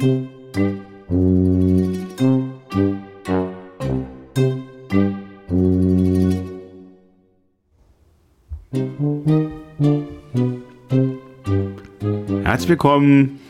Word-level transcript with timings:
Herzlich 0.00 0.30
willkommen 12.68 13.40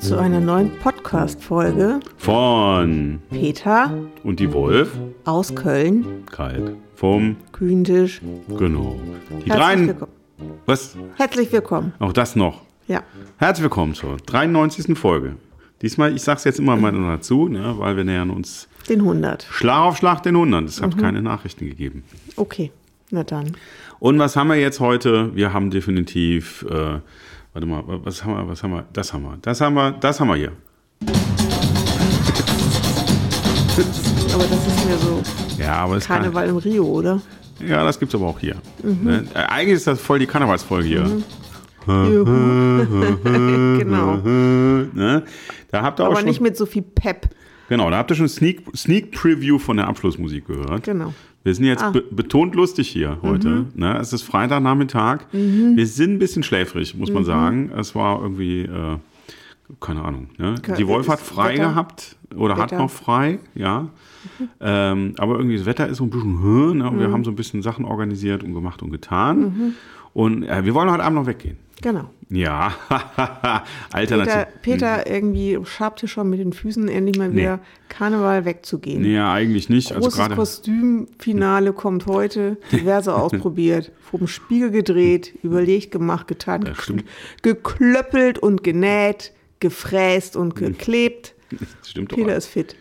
zu 0.00 0.18
einer 0.18 0.40
neuen 0.40 0.70
Podcast-Folge 0.78 2.00
von 2.16 3.20
Peter 3.28 3.92
und 4.22 4.40
die 4.40 4.54
Wolf. 4.54 4.90
aus 5.26 5.54
Köln, 5.54 6.24
Kalt. 6.30 6.76
Vom, 6.94 7.36
Kühntisch. 7.52 8.22
genau. 8.48 8.98
Die 9.44 9.50
Herzlich 9.50 9.88
willkommen. 9.88 10.12
Was? 10.64 10.96
Herzlich 11.16 11.52
willkommen. 11.52 11.92
Auch 11.98 12.14
das 12.14 12.36
noch. 12.36 12.62
Ja, 12.86 13.02
Herzlich 13.36 13.64
willkommen 13.64 13.94
zur 13.94 14.16
93. 14.16 14.96
Folge. 14.98 15.36
Diesmal, 15.84 16.16
ich 16.16 16.22
sag's 16.22 16.44
jetzt 16.44 16.58
immer 16.58 16.76
mal 16.76 16.92
dazu, 16.92 17.46
ne, 17.46 17.74
weil 17.76 17.94
wir 17.98 18.04
nähern 18.04 18.30
uns 18.30 18.68
den 18.88 19.00
100. 19.00 19.46
Schlag 19.50 19.80
auf 19.82 19.98
Schlag 19.98 20.22
den 20.22 20.34
100. 20.34 20.64
Es 20.64 20.80
Mhm. 20.80 20.84
hat 20.86 20.96
keine 20.98 21.20
Nachrichten 21.20 21.66
gegeben. 21.66 22.04
Okay, 22.36 22.72
na 23.10 23.22
dann. 23.22 23.54
Und 23.98 24.18
was 24.18 24.34
haben 24.34 24.48
wir 24.48 24.56
jetzt 24.56 24.80
heute? 24.80 25.36
Wir 25.36 25.52
haben 25.52 25.70
definitiv, 25.70 26.64
äh, 26.70 27.00
warte 27.52 27.66
mal, 27.66 27.82
was 27.86 28.24
haben 28.24 28.32
wir, 28.34 28.48
was 28.48 28.62
haben 28.62 28.70
wir? 28.72 28.86
Das 28.94 29.12
haben 29.12 29.24
wir, 29.24 29.36
das 29.42 29.60
haben 29.60 29.74
wir, 29.74 29.90
das 29.90 30.20
haben 30.20 30.28
wir 30.28 30.36
hier. 30.36 30.52
Aber 34.32 34.44
das 34.44 34.66
ist 34.66 34.86
mir 34.86 34.96
so 34.96 35.22
Ja, 35.58 35.74
aber 35.84 35.96
es 35.96 36.06
kann, 36.06 36.22
Karneval 36.22 36.48
im 36.48 36.56
Rio, 36.56 36.84
oder? 36.86 37.20
Ja, 37.60 37.84
das 37.84 37.98
gibt's 37.98 38.14
aber 38.14 38.26
auch 38.26 38.38
hier. 38.38 38.56
Mhm. 38.82 38.98
Ne? 39.04 39.24
Äh, 39.34 39.38
Eigentlich 39.38 39.74
ist 39.76 39.86
das 39.86 40.00
voll 40.00 40.18
die 40.18 40.26
Karnevalsfolge 40.26 40.88
hier. 40.88 41.22
genau. 43.78 44.16
Ne? 44.92 45.22
Da 45.70 45.82
habt 45.82 46.00
ihr 46.00 46.04
auch 46.04 46.08
Aber 46.08 46.16
schon, 46.16 46.26
nicht 46.26 46.40
mit 46.40 46.56
so 46.56 46.66
viel 46.66 46.82
Pep. 46.82 47.28
genau, 47.68 47.90
da 47.90 47.98
habt 47.98 48.10
ihr 48.10 48.14
schon 48.16 48.28
Sneak, 48.28 48.62
Sneak 48.76 49.12
Preview 49.12 49.58
von 49.58 49.76
der 49.76 49.88
Abschlussmusik 49.88 50.46
gehört. 50.46 50.84
Genau. 50.84 51.12
Wir 51.42 51.54
sind 51.54 51.66
jetzt 51.66 51.82
Ah. 51.82 51.90
be 51.90 52.00
betont 52.10 52.54
lustig 52.54 52.88
hier 52.88 53.18
heute. 53.20 53.66
Ne? 53.74 53.98
Es 53.98 54.12
ist 54.14 54.22
Freitagnachmittag. 54.22 55.26
Wir 55.32 55.86
sind 55.86 56.12
ein 56.14 56.18
bisschen 56.18 56.42
schläfrig, 56.42 56.94
muss 56.96 57.12
man 57.12 57.24
sagen. 57.24 57.70
Es 57.76 57.94
war 57.94 58.22
irgendwie, 58.22 58.62
äh, 58.62 58.96
keine 59.78 60.02
Ahnung. 60.02 60.28
Ne? 60.38 60.54
Die 60.78 60.86
Wolf 60.88 61.08
hat 61.08 61.20
frei 61.20 61.52
Wetter. 61.54 61.68
gehabt 61.68 62.16
oder 62.34 62.56
hat 62.56 62.70
Wetter. 62.72 62.78
noch 62.82 62.90
frei, 62.90 63.40
ja. 63.54 63.88
Ähm, 64.58 65.14
aber 65.18 65.36
irgendwie 65.36 65.58
das 65.58 65.66
Wetter 65.66 65.86
ist 65.86 65.98
so 65.98 66.04
ein 66.04 66.10
bisschen 66.10 66.40
höher. 66.40 66.72
Ne? 66.74 66.90
Wir 66.98 67.12
haben 67.12 67.24
so 67.24 67.30
ein 67.30 67.36
bisschen 67.36 67.60
Sachen 67.60 67.84
organisiert 67.84 68.42
und 68.42 68.54
gemacht 68.54 68.82
und 68.82 68.90
getan. 68.90 69.74
Und 70.14 70.44
äh, 70.44 70.64
wir 70.64 70.72
wollen 70.72 70.90
heute 70.90 71.04
Abend 71.04 71.18
noch 71.18 71.26
weggehen. 71.26 71.58
Genau. 71.84 72.08
Ja, 72.30 72.72
alternativ. 73.92 74.32
Peter, 74.62 75.02
Peter 75.02 75.06
irgendwie 75.10 75.58
schabte 75.64 76.08
schon 76.08 76.30
mit 76.30 76.40
den 76.40 76.54
Füßen, 76.54 76.88
endlich 76.88 77.18
mal 77.18 77.28
Nee. 77.28 77.42
wieder 77.42 77.60
Karneval 77.90 78.46
wegzugehen. 78.46 79.02
Nee, 79.02 79.16
ja, 79.16 79.30
eigentlich 79.30 79.68
nicht. 79.68 79.90
Also 79.92 80.00
Großes 80.00 80.18
gerade. 80.18 80.34
Kostümfinale 80.34 81.74
kommt 81.74 82.06
heute. 82.06 82.56
Diverse 82.72 83.14
ausprobiert, 83.14 83.92
vom 84.00 84.26
Spiegel 84.26 84.70
gedreht, 84.70 85.34
überlegt, 85.42 85.90
gemacht, 85.92 86.26
getan, 86.26 86.72
geklöppelt 87.42 88.38
und 88.38 88.64
genäht, 88.64 89.32
gefräst 89.60 90.36
und 90.36 90.54
geklebt. 90.54 91.34
Das 91.50 91.90
stimmt 91.90 92.10
doch. 92.10 92.16
Peter 92.16 92.34
ist 92.34 92.46
fit. 92.46 92.74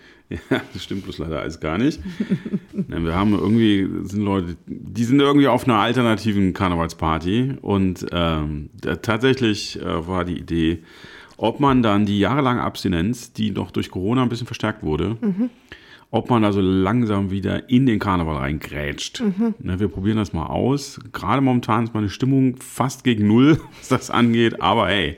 Ja, 0.50 0.62
das 0.74 0.84
stimmt 0.84 1.04
bloß 1.04 1.20
leider 1.20 1.42
alles 1.42 1.60
gar 1.60 1.78
nicht. 1.78 2.00
Wir 2.74 3.16
haben 3.16 3.34
irgendwie, 3.34 3.88
sind 4.04 4.24
Leute, 4.24 4.58
die 4.66 5.04
sind 5.04 5.20
irgendwie 5.20 5.48
auf 5.48 5.66
einer 5.66 5.78
alternativen 5.78 6.54
Karnevalsparty 6.54 7.56
und 7.62 8.06
ähm, 8.12 8.70
da, 8.80 8.96
tatsächlich 8.96 9.80
äh, 9.82 10.08
war 10.08 10.26
die 10.26 10.40
Idee, 10.40 10.80
ob 11.38 11.60
man 11.60 11.84
dann 11.84 12.06
die 12.06 12.20
jahrelange 12.20 12.62
Abstinenz, 12.62 13.34
die 13.34 13.52
noch 13.52 13.72
durch 13.72 13.92
Corona 13.92 14.24
ein 14.24 14.30
bisschen 14.30 14.48
verstärkt 14.48 14.84
wurde, 14.84 15.18
ob 16.12 16.30
man 16.30 16.44
da 16.44 16.52
so 16.52 16.62
langsam 16.62 17.32
wieder 17.32 17.70
in 17.70 17.86
den 17.86 18.00
Karneval 18.00 18.38
reingrätscht. 18.38 19.22
Ne, 19.60 19.80
wir 19.80 19.88
probieren 19.88 20.18
das 20.18 20.32
mal 20.32 20.46
aus. 20.46 21.00
Gerade 21.12 21.42
momentan 21.42 21.86
ist 21.86 21.94
meine 21.94 22.10
Stimmung 22.10 22.58
fast 22.58 23.04
gegen 23.04 23.28
Null, 23.28 23.60
was 23.80 23.88
das 23.90 24.12
angeht, 24.12 24.62
aber 24.62 24.88
hey, 24.88 25.18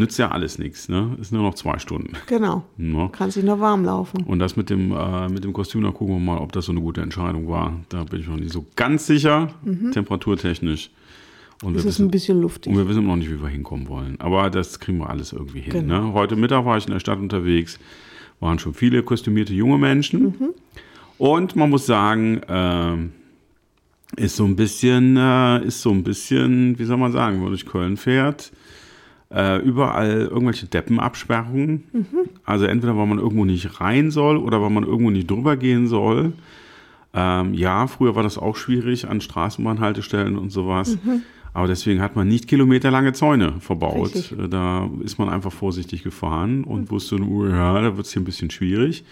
nützt 0.00 0.18
ja 0.18 0.30
alles 0.32 0.58
nichts. 0.58 0.88
Ne? 0.88 1.16
Ist 1.20 1.32
nur 1.32 1.42
noch 1.42 1.54
zwei 1.54 1.78
Stunden. 1.78 2.14
Genau. 2.26 2.64
Ne? 2.76 3.08
Kann 3.12 3.30
sich 3.30 3.44
noch 3.44 3.60
warm 3.60 3.84
laufen. 3.84 4.24
Und 4.24 4.40
das 4.40 4.56
mit 4.56 4.68
dem, 4.70 4.90
äh, 4.90 5.28
mit 5.28 5.44
dem 5.44 5.52
Kostüm, 5.52 5.82
da 5.82 5.90
gucken 5.92 6.16
wir 6.16 6.20
mal, 6.20 6.38
ob 6.38 6.50
das 6.52 6.64
so 6.64 6.72
eine 6.72 6.80
gute 6.80 7.00
Entscheidung 7.02 7.48
war. 7.48 7.78
Da 7.90 8.02
bin 8.04 8.20
ich 8.20 8.26
noch 8.28 8.36
nicht 8.36 8.52
so 8.52 8.66
ganz 8.74 9.06
sicher, 9.06 9.54
temperaturtechnisch. 9.92 10.90
Und 11.62 11.74
wir, 11.74 11.80
Es 11.80 11.84
ist 11.84 11.98
ein 11.98 12.04
wissen, 12.04 12.10
bisschen 12.10 12.40
luftig. 12.40 12.72
und 12.72 12.78
wir 12.78 12.88
wissen 12.88 13.06
noch 13.06 13.16
nicht, 13.16 13.30
wie 13.30 13.40
wir 13.40 13.48
hinkommen 13.48 13.86
wollen. 13.88 14.18
Aber 14.18 14.48
das 14.50 14.80
kriegen 14.80 14.98
wir 14.98 15.10
alles 15.10 15.32
irgendwie 15.32 15.60
hin. 15.60 15.72
Genau. 15.72 16.06
Ne? 16.08 16.12
Heute 16.14 16.34
Mittag 16.34 16.64
war 16.64 16.78
ich 16.78 16.86
in 16.86 16.92
der 16.92 17.00
Stadt 17.00 17.18
unterwegs, 17.18 17.78
waren 18.40 18.58
schon 18.58 18.72
viele 18.72 19.02
kostümierte 19.02 19.52
junge 19.52 19.76
Menschen. 19.76 20.22
Mhm. 20.22 20.54
Und 21.18 21.54
man 21.56 21.68
muss 21.68 21.84
sagen, 21.84 22.40
ähm, 22.48 23.12
ist 24.16 24.36
so 24.36 24.44
ein 24.46 24.56
bisschen, 24.56 25.18
äh, 25.18 25.62
ist 25.66 25.82
so 25.82 25.90
ein 25.90 26.02
bisschen, 26.02 26.78
wie 26.78 26.84
soll 26.84 26.96
man 26.96 27.12
sagen, 27.12 27.36
wenn 27.36 27.42
man 27.42 27.50
durch 27.50 27.66
Köln 27.66 27.98
fährt, 27.98 28.52
äh, 29.32 29.58
überall 29.62 30.22
irgendwelche 30.30 30.66
Deppenabsperrungen. 30.66 31.84
Also 32.44 32.64
entweder 32.66 32.96
weil 32.96 33.06
man 33.06 33.18
irgendwo 33.18 33.44
nicht 33.44 33.80
rein 33.80 34.10
soll 34.10 34.36
oder 34.36 34.60
weil 34.60 34.70
man 34.70 34.84
irgendwo 34.84 35.10
nicht 35.10 35.30
drüber 35.30 35.56
gehen 35.56 35.86
soll. 35.86 36.32
Ähm, 37.14 37.54
ja, 37.54 37.86
früher 37.86 38.14
war 38.14 38.22
das 38.22 38.38
auch 38.38 38.56
schwierig 38.56 39.08
an 39.08 39.20
Straßenbahnhaltestellen 39.20 40.36
und 40.36 40.50
sowas. 40.50 40.96
Aber 41.52 41.66
deswegen 41.66 42.00
hat 42.00 42.14
man 42.14 42.28
nicht 42.28 42.46
kilometerlange 42.46 43.12
Zäune 43.12 43.54
verbaut. 43.60 44.14
Richtig. 44.14 44.38
Äh, 44.38 44.48
Da 44.48 44.88
ist 45.02 45.18
man 45.18 45.28
einfach 45.28 45.52
vorsichtig 45.52 46.02
gefahren 46.04 46.62
und 46.64 46.90
wusste, 46.90 47.16
oh 47.20 47.46
ja, 47.46 47.80
da 47.80 47.96
wird 47.96 48.06
es 48.06 48.12
hier 48.12 48.22
ein 48.22 48.24
bisschen 48.24 48.50
schwierig. 48.50 49.04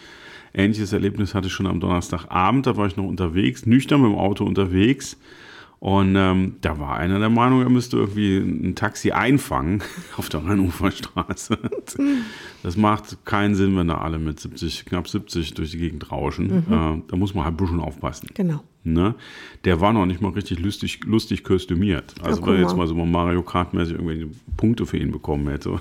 Ähnliches 0.55 0.93
Erlebnis 0.93 1.35
hatte 1.35 1.49
ich 1.49 1.53
schon 1.53 1.67
am 1.67 1.81
Donnerstagabend. 1.81 2.67
Da 2.67 2.77
war 2.77 2.87
ich 2.87 2.97
noch 2.97 3.05
unterwegs, 3.05 3.67
nüchtern 3.67 4.00
mit 4.03 4.11
dem 4.12 4.17
Auto 4.19 4.45
unterwegs. 4.45 5.17
Und 5.81 6.16
ähm, 6.16 6.56
da 6.61 6.81
war 6.81 6.97
einer 6.97 7.21
der 7.21 7.28
Meinung, 7.31 7.62
er 7.62 7.69
müsste 7.69 7.99
irgendwie 7.99 8.39
ein 8.39 8.75
Taxi 8.75 9.12
einfangen 9.12 9.81
auf 10.16 10.28
der 10.28 10.44
Rheinuferstraße. 10.44 11.59
Das 12.65 12.77
macht 12.77 13.25
keinen 13.25 13.55
Sinn, 13.55 13.77
wenn 13.77 13.87
da 13.87 13.99
alle 13.99 14.19
mit 14.19 14.41
70, 14.41 14.84
knapp 14.84 15.09
70 15.09 15.55
durch 15.55 15.71
die 15.71 15.78
Gegend 15.78 16.11
rauschen. 16.11 16.50
Äh, 16.50 17.03
da 17.09 17.17
muss 17.17 17.33
man 17.33 17.44
halt 17.44 17.55
ein 17.55 17.56
bisschen 17.56 17.78
aufpassen. 17.78 18.28
Genau. 18.34 18.65
Ne? 18.83 19.15
Der 19.65 19.81
war 19.81 19.93
noch 19.93 20.06
nicht 20.06 20.21
mal 20.21 20.33
richtig 20.33 20.59
lustig, 20.59 20.99
lustig 21.05 21.44
kostümiert. 21.44 22.17
Also 22.21 22.44
wenn 22.44 22.55
er 22.55 22.61
jetzt 22.62 22.77
mal. 22.77 22.88
so 22.88 22.97
mal 22.97 23.06
Mario 23.06 23.43
Kart-mäßig 23.44 23.94
irgendwelche 23.94 24.28
Punkte 24.56 24.87
für 24.87 24.97
ihn 24.97 25.12
bekommen 25.12 25.47
hätte. 25.49 25.81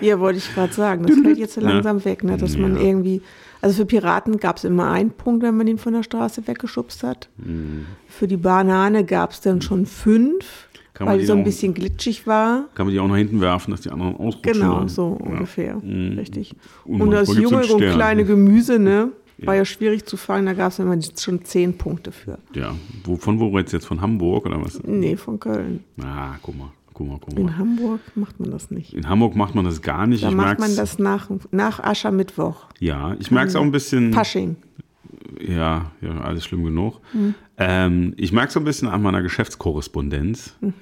Ja, 0.00 0.20
wollte 0.20 0.38
ich 0.38 0.54
gerade 0.54 0.72
sagen. 0.72 1.04
Das 1.06 1.18
fällt 1.18 1.38
jetzt 1.38 1.54
so 1.54 1.60
langsam 1.60 2.04
weg, 2.04 2.22
ne? 2.22 2.36
dass 2.36 2.56
man 2.56 2.76
Ja. 2.76 2.82
irgendwie. 2.82 3.20
Also 3.62 3.76
für 3.76 3.86
Piraten 3.86 4.38
gab 4.38 4.56
es 4.56 4.64
immer 4.64 4.90
einen 4.90 5.10
Punkt, 5.10 5.42
wenn 5.42 5.56
man 5.56 5.66
ihn 5.66 5.78
von 5.78 5.92
der 5.92 6.02
Straße 6.02 6.46
weggeschubst 6.46 7.02
hat. 7.02 7.28
Mhm. 7.36 7.86
Für 8.08 8.26
die 8.26 8.36
Banane 8.38 9.04
gab 9.04 9.32
es 9.32 9.40
dann 9.40 9.60
schon 9.60 9.86
fünf, 9.86 10.68
Kann 10.94 11.06
weil 11.06 11.18
die 11.18 11.26
so 11.26 11.34
ein 11.34 11.44
bisschen 11.44 11.74
glitschig 11.74 12.26
war. 12.26 12.64
Kann 12.74 12.86
man 12.86 12.94
die 12.94 13.00
auch 13.00 13.08
nach 13.08 13.16
hinten 13.16 13.40
werfen, 13.40 13.70
dass 13.72 13.82
die 13.82 13.90
anderen 13.90 14.16
ausrutschen. 14.16 14.52
Genau, 14.54 14.86
so 14.88 15.18
Ja. 15.20 15.26
ungefähr. 15.30 15.82
Richtig. 15.84 16.54
Und 16.84 17.02
Und 17.02 17.10
das 17.10 17.34
junge 17.36 17.66
und 17.66 17.80
kleine 17.80 18.24
Gemüse, 18.24 18.78
ne? 18.78 19.12
War 19.42 19.54
ja 19.54 19.64
schwierig 19.64 20.04
zu 20.04 20.18
fangen, 20.18 20.44
da 20.44 20.52
gab 20.52 20.70
es 20.70 20.78
immer 20.80 20.98
schon 21.18 21.42
zehn 21.46 21.72
Punkte 21.78 22.12
für. 22.12 22.38
Ja, 22.54 22.74
wo, 23.04 23.16
von 23.16 23.40
wo 23.40 23.48
redest 23.48 23.72
du 23.72 23.76
jetzt? 23.78 23.86
Von 23.86 24.02
Hamburg 24.02 24.44
oder 24.44 24.62
was? 24.62 24.82
Nee, 24.84 25.16
von 25.16 25.40
Köln. 25.40 25.82
Ah, 26.02 26.34
guck 26.42 26.58
mal, 26.58 26.70
guck 27.00 27.08
mal, 27.08 27.18
guck 27.20 27.38
In 27.38 27.46
mal. 27.46 27.56
Hamburg 27.56 28.00
macht 28.14 28.40
man 28.40 28.50
das 28.50 28.70
nicht. 28.70 28.92
In 28.94 29.08
Hamburg 29.08 29.34
macht 29.34 29.54
man 29.54 29.64
das 29.64 29.82
gar 29.82 30.06
nicht. 30.06 30.22
Da 30.22 30.28
ich 30.28 30.34
macht 30.34 30.58
man 30.58 30.74
das 30.76 30.98
nach, 30.98 31.30
nach 31.50 31.80
Aschermittwoch. 31.80 32.66
Ja, 32.78 33.14
ich 33.18 33.30
merke 33.30 33.48
es 33.48 33.56
auch 33.56 33.62
ein 33.62 33.72
bisschen. 33.72 34.12
Fasching. 34.12 34.56
Ja, 35.40 35.92
ja, 36.00 36.20
alles 36.20 36.44
schlimm 36.44 36.64
genug. 36.64 37.00
Mhm. 37.12 37.34
Ähm, 37.56 38.14
ich 38.16 38.32
merke 38.32 38.52
so 38.52 38.60
ein 38.60 38.64
bisschen 38.64 38.88
an 38.88 39.02
meiner 39.02 39.22
Geschäftskorrespondenz. 39.22 40.56
Mhm. 40.60 40.74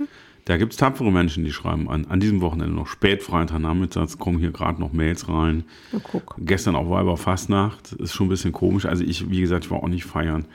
Da 0.46 0.56
gibt 0.56 0.72
es 0.72 0.78
tapfere 0.78 1.12
Menschen, 1.12 1.44
die 1.44 1.52
schreiben 1.52 1.90
an, 1.90 2.06
an 2.06 2.20
diesem 2.20 2.40
Wochenende 2.40 2.74
noch 2.74 2.86
spät 2.86 3.22
Freitagnachmittags, 3.22 4.18
kommen 4.18 4.38
hier 4.38 4.50
gerade 4.50 4.80
noch 4.80 4.92
Mails 4.94 5.28
rein. 5.28 5.64
Na 5.92 6.00
guck. 6.02 6.36
Gestern 6.38 6.74
auch 6.74 6.88
Weiberfastnacht, 6.88 7.92
ist 7.92 8.14
schon 8.14 8.26
ein 8.26 8.30
bisschen 8.30 8.52
komisch. 8.52 8.86
Also 8.86 9.04
ich, 9.04 9.30
wie 9.30 9.42
gesagt, 9.42 9.66
ich 9.66 9.70
war 9.70 9.82
auch 9.82 9.88
nicht 9.88 10.06
feiern. 10.06 10.46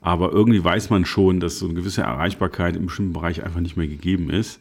Aber 0.00 0.32
irgendwie 0.32 0.62
weiß 0.62 0.90
man 0.90 1.04
schon, 1.04 1.38
dass 1.40 1.60
so 1.60 1.66
eine 1.66 1.74
gewisse 1.74 2.02
Erreichbarkeit 2.02 2.76
im 2.76 2.86
bestimmten 2.86 3.12
Bereich 3.12 3.44
einfach 3.44 3.60
nicht 3.60 3.76
mehr 3.76 3.88
gegeben 3.88 4.30
ist. 4.30 4.60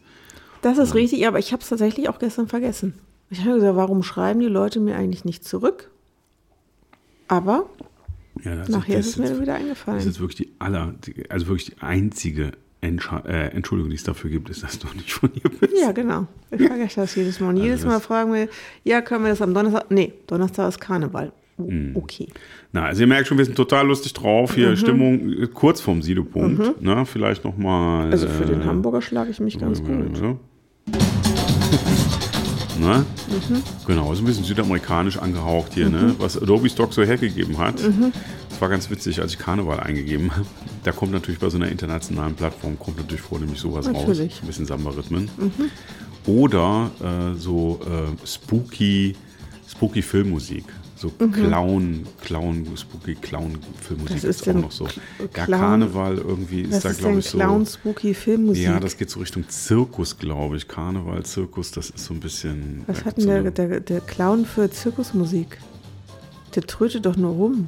Das 0.61 0.77
ist 0.77 0.95
richtig, 0.95 1.27
aber 1.27 1.39
ich 1.39 1.51
habe 1.53 1.61
es 1.61 1.69
tatsächlich 1.69 2.09
auch 2.09 2.19
gestern 2.19 2.47
vergessen. 2.47 2.93
Ich 3.29 3.41
habe 3.41 3.55
gesagt, 3.55 3.75
warum 3.75 4.03
schreiben 4.03 4.39
die 4.39 4.47
Leute 4.47 4.79
mir 4.79 4.95
eigentlich 4.95 5.25
nicht 5.25 5.43
zurück? 5.45 5.89
Aber 7.27 7.69
Ja, 8.43 8.55
das 8.55 8.69
nachher 8.69 8.97
das 8.97 9.07
ist 9.07 9.17
es 9.19 9.31
mir 9.31 9.41
wieder 9.41 9.53
Das 9.53 9.61
eingefallen. 9.61 9.99
ist 10.07 10.19
wirklich 10.19 10.37
die 10.37 10.53
aller, 10.59 10.93
also 11.29 11.47
wirklich 11.47 11.65
die 11.75 11.81
einzige 11.81 12.51
Entscha 12.79 13.19
äh, 13.25 13.47
Entschuldigung, 13.49 13.89
die 13.89 13.95
es 13.95 14.03
dafür 14.03 14.29
gibt, 14.29 14.49
ist, 14.49 14.63
dass 14.63 14.77
du 14.79 14.87
nicht 14.95 15.11
von 15.11 15.31
hier 15.33 15.49
bist. 15.49 15.73
Ja, 15.81 15.91
genau. 15.91 16.27
Ich 16.51 16.61
vergesse 16.61 17.01
das 17.01 17.15
jedes 17.15 17.39
Mal. 17.39 17.49
Und 17.49 17.57
jedes 17.57 17.81
Also 17.83 17.85
das- 17.85 17.93
Mal 17.95 17.99
fragen 17.99 18.33
wir, 18.33 18.47
ja, 18.83 19.01
können 19.01 19.23
wir 19.23 19.29
das 19.31 19.41
am 19.41 19.53
Donnerstag? 19.53 19.89
Nee, 19.89 20.13
Donnerstag 20.27 20.69
ist 20.69 20.79
Karneval. 20.79 21.31
O- 21.57 21.69
Okay. 21.95 22.27
Na, 22.71 22.85
also 22.85 23.01
ihr 23.01 23.07
merkt 23.07 23.27
schon, 23.27 23.37
wir 23.37 23.45
sind 23.45 23.55
total 23.55 23.87
lustig 23.87 24.13
drauf. 24.13 24.53
Hier 24.55 24.69
Mhm. 24.71 24.75
Stimmung 24.77 25.33
äh, 25.33 25.47
kurz 25.47 25.81
vorm 25.81 26.01
Siedepunkt. 26.01 26.75
Na, 26.81 27.05
vielleicht 27.05 27.43
nochmal. 27.43 28.11
Also 28.11 28.27
für 28.27 28.45
den 28.45 28.63
Hamburger 28.65 29.01
schlage 29.01 29.31
ich 29.31 29.39
mich 29.39 29.57
ganz 29.59 29.81
gut. 29.83 30.19
Ja. 30.21 30.35
Ne? 32.79 33.03
Genau, 33.87 34.13
ist 34.13 34.19
ein 34.19 34.25
bisschen 34.25 34.43
südamerikanisch 34.43 35.17
angehaucht 35.17 35.73
hier, 35.73 35.89
ne? 35.89 36.13
was 36.19 36.39
Adobe 36.39 36.69
Stock 36.69 36.93
so 36.93 37.01
hergegeben 37.03 37.57
hat. 37.57 37.73
Das 38.49 38.61
war 38.61 38.69
ganz 38.69 38.89
witzig, 38.91 39.19
als 39.19 39.33
ich 39.33 39.39
Karneval 39.39 39.79
eingegeben 39.79 40.29
habe. 40.31 40.45
Da 40.83 40.91
kommt 40.91 41.11
natürlich 41.11 41.39
bei 41.39 41.49
so 41.49 41.57
einer 41.57 41.69
internationalen 41.69 42.35
Plattform, 42.35 42.77
kommt 42.77 42.97
natürlich 42.97 43.21
vor, 43.21 43.39
nämlich 43.39 43.59
sowas 43.59 43.87
raus. 43.87 43.95
Natürlich. 44.07 44.41
Ein 44.43 44.47
bisschen 44.47 44.67
Samba-Rhythmen. 44.67 45.27
Oder 46.27 46.91
äh, 47.01 47.35
so 47.35 47.79
äh, 47.83 48.27
spooky, 48.27 49.15
spooky 49.67 50.03
Filmmusik. 50.03 50.65
So 50.99 51.09
Clown, 51.09 52.07
Clown, 52.21 52.65
spooky 52.75 53.13
Clown-Filmmusik 53.13 54.15
Was 54.15 54.23
ist 54.23 54.41
ist 54.41 54.49
auch 54.49 54.53
noch 54.61 54.71
so. 54.71 54.85
Ja, 55.35 55.45
Clown- 55.45 55.59
Karneval 55.59 56.17
irgendwie 56.17 56.61
ist 56.61 56.83
da, 56.83 56.91
glaube 56.91 57.19
ich, 57.19 57.29
so. 57.29 57.37
Clown 57.37 57.65
Spooky 57.67 58.15
Filmmusik? 58.15 58.63
Ja, 58.63 58.79
das 58.79 58.97
geht 58.97 59.11
so 59.11 59.19
Richtung 59.19 59.47
Zirkus, 59.47 60.17
glaube 60.17 60.57
ich. 60.57 60.67
Karneval, 60.67 61.23
Zirkus, 61.23 61.69
das 61.71 61.91
ist 61.91 62.05
so 62.05 62.15
ein 62.15 62.19
bisschen. 62.19 62.83
Was 62.87 63.05
hat 63.05 63.17
denn 63.17 63.23
so 63.25 63.29
der, 63.29 63.51
der, 63.51 63.79
der 63.79 64.01
Clown 64.01 64.43
für 64.45 64.71
Zirkusmusik? 64.71 65.59
Der 66.55 66.63
trötet 66.63 67.05
doch 67.05 67.15
nur 67.15 67.31
rum. 67.33 67.67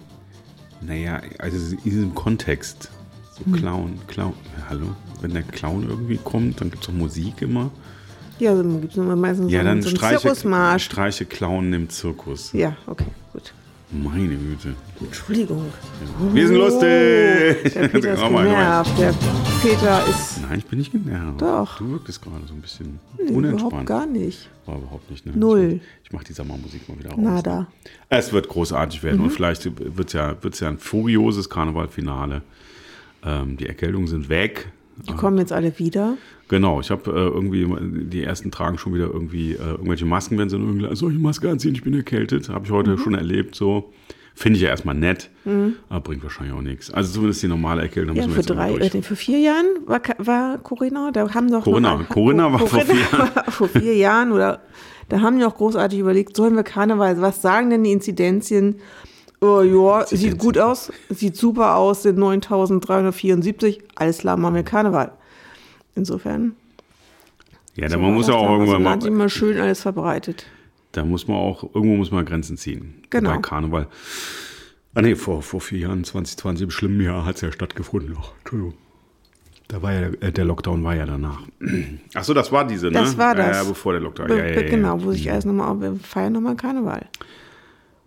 Naja, 0.81 1.22
also 1.38 1.76
in 1.76 1.84
diesem 1.84 2.16
Kontext. 2.16 2.90
So 3.38 3.46
Hm. 3.46 3.54
Clown, 3.54 4.00
Clown. 4.08 4.34
Ja, 4.58 4.70
hallo? 4.70 4.88
Wenn 5.22 5.34
der 5.34 5.44
Clown 5.44 5.88
irgendwie 5.88 6.18
kommt, 6.18 6.62
dann 6.62 6.72
gibt 6.72 6.81
es 6.84 6.88
doch 6.88 6.94
Musik 6.96 7.42
immer. 7.44 7.70
Ja, 8.40 8.56
dann 8.56 8.82
gibt 8.82 8.96
es 8.96 9.04
meistens 9.04 9.52
Ja, 9.52 9.60
so, 9.60 9.66
dann 9.66 9.82
so 9.82 9.90
einen 9.90 9.98
streiche, 9.98 10.20
Zirkusmarsch. 10.22 10.84
streiche 10.86 11.26
Clown 11.26 11.74
im 11.74 11.90
Zirkus. 11.90 12.52
Ja, 12.54 12.76
okay, 12.88 13.06
gut. 13.34 13.54
Meine 13.92 14.36
Güte. 14.36 14.76
Entschuldigung. 15.02 15.66
Wir 16.32 16.48
sind 16.48 16.58
lustig. 16.58 17.74
Der 17.74 17.88
Peter 17.88 18.14
ist 18.14 18.22
Oh 18.22 18.30
genervt. 18.30 19.00
Der 19.00 19.14
Peter 19.64 20.06
ist 20.08 20.42
Nein, 20.48 20.60
ich 20.60 20.66
bin 20.66 20.78
nicht 20.78 20.92
genervt. 20.92 21.42
Doch. 21.42 21.78
Du 21.80 21.90
wirktest 21.94 22.22
gerade 22.22 22.46
so 22.48 22.54
ein 22.54 22.62
bisschen 22.62 23.00
Nee, 23.18 23.32
unentspannt. 23.32 23.72
überhaupt 23.72 23.86
gar 23.88 24.06
nicht. 24.06 24.48
War 24.68 24.78
überhaupt 24.78 25.10
nicht, 25.10 25.26
ne? 25.26 25.32
Null. 25.36 25.80
Ich, 25.82 26.06
ich 26.06 26.12
mach 26.14 26.24
die 26.24 26.34
Sommermusik 26.34 26.88
mal 26.88 27.00
wieder 27.00 27.10
raus. 27.10 27.20
Nada. 27.20 27.66
Es 28.10 28.32
wird 28.32 28.48
großartig 28.48 29.02
werden 29.02 29.18
Mhm. 29.18 29.24
und 29.24 29.30
vielleicht 29.32 29.66
wird 29.66 30.08
es 30.08 30.14
ja, 30.14 30.36
wird's 30.44 30.60
ja 30.60 30.68
ein 30.70 30.78
furioses 30.78 31.50
Karnevalfinale. 31.50 32.44
Ähm, 33.26 33.58
die 33.58 33.66
Erkältungen 33.66 34.06
sind 34.08 34.30
weg. 34.30 34.72
Die 35.08 35.14
kommen 35.14 35.40
jetzt 35.40 35.52
alle 35.52 35.80
wieder. 35.80 36.16
Genau, 36.50 36.81
ich 36.81 36.90
habe 36.92 37.10
äh, 37.12 37.13
irgendwie, 37.13 37.66
die 38.06 38.24
ersten 38.24 38.51
tragen 38.51 38.78
schon 38.78 38.94
wieder 38.94 39.06
irgendwie 39.06 39.54
äh, 39.54 39.57
irgendwelche 39.72 40.06
Masken, 40.06 40.38
wenn 40.38 40.50
sie 40.50 40.57
irgendwie, 40.57 40.94
soll 40.96 41.13
ich 41.13 41.19
Maske 41.19 41.50
anziehen, 41.50 41.74
ich 41.75 41.84
bin 41.84 41.94
erkältet. 41.94 42.50
Habe 42.50 42.66
ich 42.66 42.72
heute 42.72 42.92
Mhm. 42.92 42.98
schon 42.98 43.13
erlebt, 43.16 43.56
so. 43.56 43.92
Finde 44.36 44.56
ich 44.57 44.63
ja 44.63 44.69
erstmal 44.69 44.96
nett, 44.96 45.30
aber 45.90 46.00
bringt 46.00 46.24
wahrscheinlich 46.24 46.56
auch 46.56 46.62
nichts. 46.62 46.94
Also 46.94 47.12
zumindest 47.13 47.44
die 47.44 47.50
normale 47.50 47.81
Erkältung 47.81 48.16
Ja, 48.16 48.25
müssen 48.25 48.38
wir 48.38 48.44
für 48.44 48.69
jetzt 48.74 48.92
drei, 48.94 48.98
äh, 49.00 49.01
für 49.01 49.16
vier 49.18 49.40
Jahren 49.40 49.66
war, 49.86 50.00
war 50.18 50.57
Corinna, 50.60 51.12
da 51.12 51.34
haben 51.34 51.51
doch 51.51 51.66
Corinna, 51.66 51.98
noch, 51.98 52.07
Corinna 52.07 52.50
war 52.54 52.60
vor 52.60 52.80
vier 52.80 52.95
Jahren. 52.95 53.30
vor 53.52 53.68
vier 53.68 53.95
Jahren 53.98 54.31
oder 54.31 54.62
da 55.10 55.19
haben 55.19 55.40
die 55.40 55.44
auch 55.45 55.56
großartig 55.56 56.00
überlegt, 56.00 56.38
sollen 56.38 56.56
wir 56.56 56.63
Karneval, 56.63 57.19
was 57.22 57.42
sagen 57.42 57.69
denn 57.69 57.84
die 57.84 57.92
Inzidenzien? 57.92 58.75
Oh, 59.42 59.62
ja, 59.62 60.06
sieht 60.07 60.38
gut 60.38 60.57
aus, 60.57 60.90
sieht 61.10 61.36
super 61.36 61.75
aus, 61.75 62.04
sind 62.04 62.18
9374, 62.18 63.80
alles 63.95 64.19
klar, 64.19 64.38
machen 64.38 64.56
wir 64.56 64.63
Karneval. 64.63 65.12
Insofern. 65.96 66.56
Ja, 67.76 67.90
so 67.90 68.00
man 68.00 68.14
muss 68.14 68.28
ja 68.28 68.34
auch 68.36 68.50
irgendwann 68.50 68.84
dann 68.84 69.00
mal, 69.00 69.06
hat 69.06 69.10
mal 69.12 69.30
schön 69.30 69.60
alles 69.60 69.82
verbreitet. 69.82 70.46
da 70.92 71.06
muss 71.06 71.28
man 71.28 71.38
auch, 71.38 71.64
irgendwo 71.76 71.96
muss 71.98 72.12
man 72.12 72.26
Grenzen 72.26 72.58
ziehen. 72.58 72.96
Genau. 73.10 73.32
Bei 73.32 73.38
Karneval. 73.38 73.88
Ah 74.96 75.02
nee, 75.02 75.16
vor, 75.16 75.42
vor 75.44 75.62
vier 75.62 75.80
Jahren, 75.80 76.04
2020, 76.04 76.64
im 76.66 76.72
schlimmen 76.72 77.00
Jahr, 77.02 77.26
hat 77.26 77.36
es 77.36 77.42
ja 77.42 77.52
stattgefunden. 77.52 78.16
Ach, 78.20 78.32
Entschuldigung. 78.40 78.74
Da 79.68 79.82
war 79.84 79.94
ja, 79.94 80.08
äh, 80.20 80.32
der 80.32 80.46
Lockdown 80.46 80.84
war 80.84 80.96
ja 80.96 81.06
danach. 81.06 81.44
Ach 82.16 82.24
so, 82.24 82.34
das 82.34 82.52
war 82.52 82.66
diese, 82.66 82.88
ne? 82.88 82.94
Das 82.94 83.18
war 83.18 83.36
das. 83.36 83.58
Ja, 83.58 83.64
bevor 83.66 83.94
der 83.94 84.02
Lockdown. 84.02 84.28
Be- 84.28 84.38
Ja, 84.40 84.46
ja, 84.46 84.62
ja. 84.62 84.68
genau, 84.70 85.02
wo 85.04 85.12
sich 85.12 85.28
erst 85.28 85.46
nochmal, 85.46 85.80
wir 85.80 85.96
feiern 85.98 86.34
nochmal 86.34 86.56
Karneval. 86.56 87.06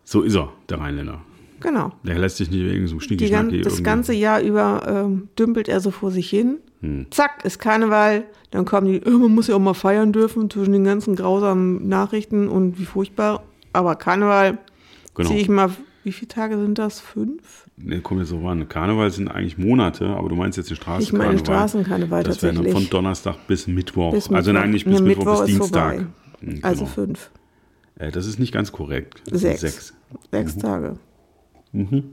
So 0.04 0.22
ist 0.22 0.34
er, 0.34 0.52
der 0.68 0.80
Rheinländer. 0.80 1.22
Genau. 1.62 1.92
Der 2.04 2.18
lässt 2.18 2.36
sich 2.38 2.50
nicht 2.50 2.64
wegen 2.64 2.86
so 2.86 2.94
einem 2.94 3.00
schnicki 3.00 3.28
gan 3.30 3.48
das 3.48 3.54
irgendwie- 3.54 3.82
ganze 3.82 4.12
Jahr 4.12 4.40
über 4.40 4.82
ähm, 4.86 5.28
dümpelt 5.38 5.68
er 5.68 5.80
so 5.80 5.90
vor 5.90 6.10
sich 6.10 6.28
hin. 6.28 6.58
Hm. 6.80 7.06
Zack, 7.10 7.44
ist 7.44 7.58
Karneval. 7.58 8.24
Dann 8.50 8.64
kommen 8.64 8.86
die, 8.88 8.96
äh, 8.96 9.10
man 9.10 9.32
muss 9.34 9.46
ja 9.46 9.54
auch 9.54 9.60
mal 9.60 9.74
feiern 9.74 10.12
dürfen 10.12 10.50
zwischen 10.50 10.72
den 10.72 10.84
ganzen 10.84 11.14
grausamen 11.16 11.88
Nachrichten 11.88 12.48
und 12.48 12.78
wie 12.78 12.84
furchtbar. 12.84 13.44
Aber 13.72 13.94
Karneval 13.96 14.58
Genau. 15.14 15.28
ziehe 15.28 15.40
ich 15.40 15.48
mal, 15.48 15.70
wie 16.04 16.10
viele 16.12 16.28
Tage 16.28 16.56
sind 16.58 16.78
das? 16.78 16.98
Fünf? 17.00 17.68
Ne, 17.76 18.00
kommt 18.00 18.20
jetzt 18.20 18.30
so 18.30 18.38
an. 18.48 18.68
Karneval 18.68 19.10
sind 19.10 19.28
eigentlich 19.28 19.56
Monate, 19.56 20.06
aber 20.08 20.28
du 20.28 20.34
meinst 20.34 20.58
jetzt 20.58 20.68
den 20.70 20.74
Ich 20.74 20.80
Straßenkarneval. 20.80 21.26
meine 21.28 21.38
Straßenkarneval 21.38 22.22
Das 22.24 22.42
wäre 22.42 22.52
dann 22.54 22.64
tatsächlich. 22.64 22.88
von 22.88 22.90
Donnerstag 22.90 23.46
bis 23.46 23.66
Mittwoch. 23.68 24.12
Bis 24.12 24.28
Also 24.30 24.52
nein, 24.52 24.70
nicht 24.72 24.84
bis 24.84 24.98
Ja, 24.98 25.04
Mittwoch, 25.04 25.24
Mittwoch 25.24 25.40
bis 25.42 25.50
ist 25.50 25.58
Dienstag. 25.60 26.06
Hm, 26.40 26.58
Also 26.62 26.80
genau. 26.84 26.94
fünf. 26.94 27.30
Äh, 27.98 28.10
das 28.10 28.26
ist 28.26 28.40
nicht 28.40 28.52
ganz 28.52 28.72
korrekt. 28.72 29.22
Das 29.30 29.42
Sechs. 29.42 29.60
Sechs. 29.60 29.94
Sechs 30.32 30.56
Mhm. 30.56 30.60
Tage. 30.60 30.96
Mhm. 31.72 32.04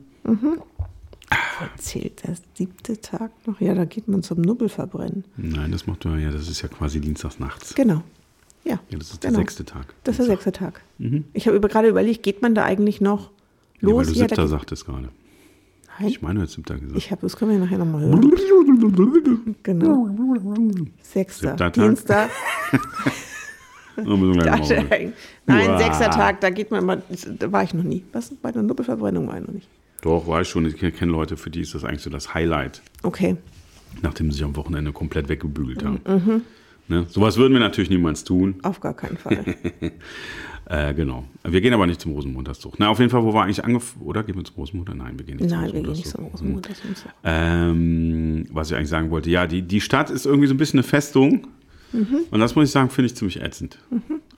Zählt 1.77 2.23
der 2.25 2.35
siebte 2.55 2.99
Tag 3.01 3.31
noch? 3.45 3.59
Ja, 3.59 3.73
da 3.73 3.85
geht 3.85 4.07
man 4.07 4.23
zum 4.23 4.41
Nubbel 4.41 4.69
verbrennen. 4.69 5.25
Nein, 5.37 5.71
das 5.71 5.87
macht 5.87 6.05
man 6.05 6.19
ja, 6.19 6.31
das 6.31 6.47
ist 6.49 6.61
ja 6.61 6.69
quasi 6.69 6.99
dienstags 7.01 7.39
nachts. 7.39 7.75
Genau. 7.75 8.01
Ja, 8.63 8.79
Ja, 8.89 8.97
das 8.97 9.11
ist 9.11 9.23
der 9.23 9.31
genau. 9.31 9.41
sechste 9.41 9.65
Tag. 9.65 9.93
Das 10.03 10.13
ist 10.15 10.19
der 10.27 10.35
sechste 10.35 10.51
Tag. 10.51 10.81
Ich 11.33 11.47
habe 11.47 11.57
über, 11.57 11.67
gerade 11.67 11.87
überlegt, 11.89 12.23
geht 12.23 12.41
man 12.41 12.55
da 12.55 12.63
eigentlich 12.65 13.01
noch 13.01 13.31
Ja, 13.81 13.87
weil 13.87 13.91
los? 13.91 14.07
du 14.07 14.13
Ja, 14.13 14.19
siebter 14.27 14.47
sagtest 14.47 14.85
gerade. 14.85 15.09
Nein, 15.99 16.07
Ich 16.09 16.21
meine, 16.21 16.35
du 16.39 16.45
hast 16.45 16.53
siebter 16.53 16.75
gesagt. 16.77 16.97
ich 16.97 17.11
habe, 17.11 17.21
das 17.21 17.35
können 17.35 17.51
wir 17.51 17.59
nachher 17.59 17.77
nochmal 17.77 18.01
hören. 18.01 19.55
Genau. 19.63 20.09
Sechster. 21.01 21.49
Siebter 21.49 21.71
Tag. 21.71 21.73
Dienstag. 21.73 22.29
nein, 23.97 25.69
Uah. 25.69 25.77
sechster 25.77 26.09
Tag, 26.11 26.41
da 26.41 26.49
geht 26.49 26.71
man 26.71 26.85
mal, 26.85 27.01
da 27.39 27.51
war 27.51 27.63
ich 27.63 27.73
noch 27.73 27.83
nie. 27.83 28.03
Was? 28.13 28.29
Bei 28.41 28.51
der 28.51 28.61
Nubbelverbrennung 28.63 29.27
war 29.27 29.39
ich 29.39 29.45
noch 29.47 29.53
nicht. 29.53 29.67
Doch, 30.01 30.27
war 30.27 30.41
ich 30.41 30.47
schon. 30.47 30.65
Ich 30.65 30.77
kenne 30.77 31.11
Leute, 31.11 31.35
für 31.37 31.49
die 31.49 31.61
ist 31.61 31.75
das 31.75 31.83
eigentlich 31.83 32.01
so 32.03 32.09
das 32.09 32.33
Highlight, 32.33 32.81
Okay. 33.03 33.35
nachdem 34.01 34.31
sie 34.31 34.37
sich 34.37 34.45
am 34.45 34.55
Wochenende 34.55 34.91
komplett 34.93 35.27
weggebügelt 35.29 35.83
haben. 35.83 35.99
Mhm. 36.07 36.41
Ne? 36.87 37.05
Sowas 37.09 37.37
würden 37.37 37.53
wir 37.53 37.59
natürlich 37.59 37.89
niemals 37.89 38.23
tun. 38.23 38.55
Auf 38.63 38.79
gar 38.79 38.93
keinen 38.93 39.17
Fall. 39.17 39.43
Äh, 40.71 40.93
genau. 40.93 41.23
Wir 41.43 41.61
gehen 41.61 41.73
aber 41.73 41.87
nicht 41.87 41.99
zum 41.99 42.11
Rosenmontagszug. 42.11 42.75
Na, 42.77 42.89
auf 42.89 42.99
jeden 42.99 43.09
Fall, 43.09 43.23
wo 43.23 43.33
wir 43.33 43.41
eigentlich 43.41 43.63
angefangen. 43.65 44.05
Oder 44.05 44.21
gehen 44.21 44.35
wir 44.35 44.43
zum 44.43 44.55
Rosenmontag? 44.57 44.97
Nein, 44.97 45.17
wir 45.17 45.25
gehen 45.25 45.37
nicht 45.37 45.49
Nein, 45.49 45.65
zum 45.65 45.73
wir 45.77 45.81
gehen 45.81 45.91
nicht 45.93 46.05
Rosenmontagszug. 46.15 46.37
zum 46.37 46.45
Rosenmontag. 46.51 47.13
Ähm, 47.23 48.45
was 48.51 48.69
ich 48.69 48.77
eigentlich 48.77 48.89
sagen 48.89 49.09
wollte, 49.09 49.31
ja, 49.31 49.47
die, 49.47 49.63
die 49.63 49.81
Stadt 49.81 50.11
ist 50.11 50.27
irgendwie 50.27 50.47
so 50.47 50.53
ein 50.53 50.57
bisschen 50.57 50.77
eine 50.79 50.87
Festung. 50.87 51.47
Mhm. 51.91 52.21
Und 52.29 52.39
das 52.39 52.55
muss 52.55 52.65
ich 52.65 52.71
sagen, 52.71 52.89
finde 52.89 53.07
ich 53.07 53.15
ziemlich 53.15 53.41
ätzend. 53.41 53.79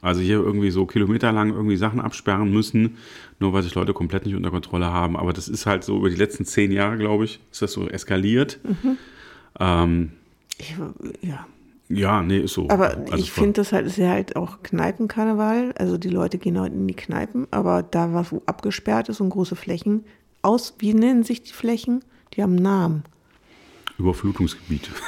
Also 0.02 0.22
hier 0.22 0.38
irgendwie 0.38 0.72
so 0.72 0.86
kilometerlang 0.86 1.50
irgendwie 1.50 1.78
Sachen 1.78 2.00
absperren 2.00 2.52
müssen, 2.52 2.98
nur 3.40 3.54
weil 3.54 3.64
sich 3.64 3.76
Leute 3.76 3.94
komplett 3.94 4.26
nicht 4.26 4.36
unter 4.36 4.50
Kontrolle 4.52 4.88
haben. 4.88 5.18
Aber 5.18 5.34
das 5.34 5.48
ist 5.48 5.66
halt 5.66 5.84
so 5.84 5.98
über 5.98 6.10
die 6.10 6.16
letzten 6.16 6.46
zehn 6.46 6.72
Jahre, 6.72 6.98
glaube 6.98 7.26
ich, 7.26 7.40
ist 7.52 7.62
das 7.62 7.74
so 7.74 7.88
eskaliert. 7.88 8.60
Mhm. 8.64 8.98
Ähm, 9.60 10.12
Ich, 10.58 10.76
ja. 11.22 11.46
ja, 11.90 12.24
nee, 12.24 12.40
ist 12.40 12.54
so. 12.54 12.70
Aber 12.70 12.98
Also 12.98 13.16
ich 13.18 13.32
finde 13.32 13.54
das 13.54 13.74
halt, 13.74 13.86
ist 13.86 13.98
ja 13.98 14.10
halt 14.10 14.36
auch 14.36 14.64
Kneipenkarneval. 14.64 15.74
Also 15.78 15.98
die 15.98 16.10
Leute 16.10 16.38
gehen 16.38 16.60
heute 16.60 16.76
in 16.76 16.88
die 16.88 16.94
Kneipen, 16.96 17.48
aber 17.52 17.84
da 17.84 18.14
was 18.14 18.32
wo 18.32 18.42
abgesperrt 18.46 19.10
ist 19.10 19.22
und 19.22 19.30
große 19.30 19.56
Flächen. 19.56 20.06
Aus, 20.42 20.76
wie 20.80 20.94
nennen 20.94 21.24
sich 21.24 21.44
die 21.44 21.54
Flächen? 21.54 22.04
Die 22.34 22.42
haben 22.42 22.54
einen 22.54 22.64
Namen. 22.64 23.04
Überflutungsgebiet. 24.00 24.90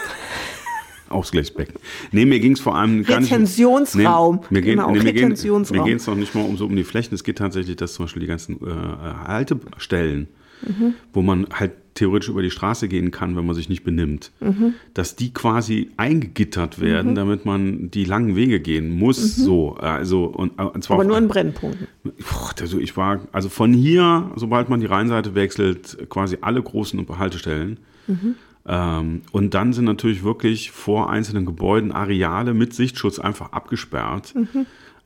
Ausgleichsbecken. 1.14 1.76
Nee, 2.12 2.26
mir 2.26 2.40
ging 2.40 2.54
es 2.54 2.60
vor 2.60 2.76
allem 2.76 3.04
gar 3.04 3.20
nicht. 3.20 3.32
Retentionsraum. 3.32 4.36
Nee, 4.36 4.42
mir 4.50 4.62
geht, 4.62 4.76
Genau, 4.76 4.92
nee, 4.92 5.00
mir 5.00 5.14
gehen- 5.14 5.24
Retentionsraum. 5.32 5.78
Mir 5.80 5.84
geht 5.86 6.00
es 6.00 6.08
noch 6.08 6.16
nicht 6.16 6.34
mal 6.36 6.42
um 6.46 6.58
so 6.58 6.66
um 6.66 6.76
die 6.76 6.84
Flächen. 6.84 7.14
Es 7.14 7.24
geht 7.24 7.38
tatsächlich, 7.38 7.76
dass 7.76 7.94
zum 7.94 8.06
Beispiel 8.06 8.22
die 8.22 8.28
ganzen 8.28 8.56
äh, 8.58 9.28
Haltestellen, 9.28 10.28
Mhm. 10.66 10.94
wo 11.14 11.22
man 11.22 11.48
halt 11.54 11.72
theoretisch 11.96 12.30
über 12.30 12.42
die 12.42 12.50
Straße 12.50 12.88
gehen 12.88 13.12
kann, 13.12 13.36
wenn 13.36 13.46
man 13.46 13.54
sich 13.54 13.70
nicht 13.70 13.84
benimmt, 13.84 14.32
Mhm. 14.40 14.74
dass 14.96 15.16
die 15.16 15.32
quasi 15.32 15.90
eingegittert 15.98 16.80
werden, 16.82 17.14
damit 17.14 17.46
man 17.46 17.92
die 17.92 18.04
langen 18.06 18.36
Wege 18.36 18.60
gehen 18.60 18.90
muss. 18.90 19.36
So, 19.36 19.76
also 19.76 20.24
und, 20.26 20.58
äh, 20.58 20.64
und 20.64 20.84
zwar 20.84 20.96
Mhm. 20.98 21.02
Aber 21.02 21.08
nur 21.10 21.18
in 21.20 21.28
Brennpunkten. 21.28 21.88
Also 22.60 22.80
ich 22.80 22.98
war, 22.98 23.20
also 23.32 23.50
von 23.50 23.74
hier, 23.74 24.32
sobald 24.38 24.70
man 24.70 24.80
die 24.80 24.88
Rheinseite 24.88 25.36
wechselt, 25.36 25.98
quasi 26.10 26.38
alle 26.42 26.64
großen 26.64 27.06
Haltestellen. 27.20 27.78
Ähm, 28.66 29.22
und 29.32 29.54
dann 29.54 29.74
sind 29.74 29.86
natürlich 29.86 30.24
wirklich 30.24 30.72
vor 30.72 31.10
einzelnen 31.10 31.46
Gebäuden 31.46 31.92
Areale 31.92 32.54
mit 32.54 32.74
Sichtschutz 32.74 33.20
einfach 33.20 33.52
abgesperrt. 33.52 34.34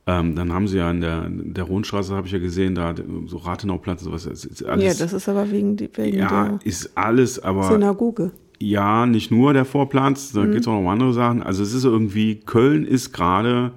Ähm, 0.06 0.34
dann 0.36 0.52
haben 0.52 0.68
sie 0.68 0.78
ja 0.78 0.90
in 0.90 1.00
der, 1.00 1.28
der 1.28 1.64
Rundstraße, 1.64 2.14
habe 2.14 2.26
ich 2.26 2.32
ja 2.32 2.38
gesehen, 2.38 2.74
da 2.74 2.94
so 3.26 3.36
Rathenauplatz, 3.38 4.02
sowas. 4.02 4.26
es 4.26 4.44
Ist 4.44 4.64
alles, 4.64 4.84
ja, 4.84 4.94
das 5.04 5.12
ist 5.12 5.28
aber 5.28 5.50
wegen, 5.50 5.78
wegen 5.78 6.18
ja, 6.18 6.58
ist 6.64 6.96
alles, 6.96 7.38
aber 7.40 7.62
der 7.62 7.72
Synagoge. 7.72 8.30
ja, 8.60 9.04
nicht 9.06 9.30
nur 9.30 9.52
der 9.52 9.64
Vorplatz, 9.66 10.32
Mhm. 10.32 10.38
da 10.38 10.46
geht 10.46 10.60
es 10.62 10.68
auch 10.68 10.72
noch 10.72 10.78
um 10.80 10.88
andere 10.88 11.12
Sachen. 11.12 11.42
Also 11.42 11.62
es 11.62 11.74
ist 11.74 11.84
irgendwie, 11.84 12.36
Köln 12.36 12.86
ist 12.86 13.12
gerade, 13.12 13.72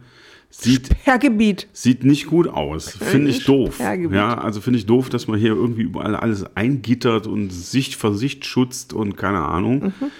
sieht 0.51 0.89
Per 1.03 1.17
Gebiet. 1.17 1.67
Sieht 1.73 2.03
nicht 2.03 2.27
gut 2.27 2.47
aus. 2.47 2.91
Finde 2.91 3.31
ich 3.31 3.45
doof. 3.45 3.75
Sperrgebiet. 3.75 4.15
Ja, 4.15 4.37
also 4.37 4.61
finde 4.61 4.79
ich 4.79 4.85
doof, 4.85 5.09
dass 5.09 5.27
man 5.27 5.39
hier 5.39 5.53
irgendwie 5.53 5.81
überall 5.81 6.15
alles 6.15 6.45
eingittert 6.55 7.27
und 7.27 7.49
Sicht 7.51 7.95
vor 7.95 8.13
Sicht 8.13 8.45
schützt 8.45 8.93
und 8.93 9.17
keine 9.17 9.39
Ahnung. 9.39 9.85
Mhm. 9.85 10.11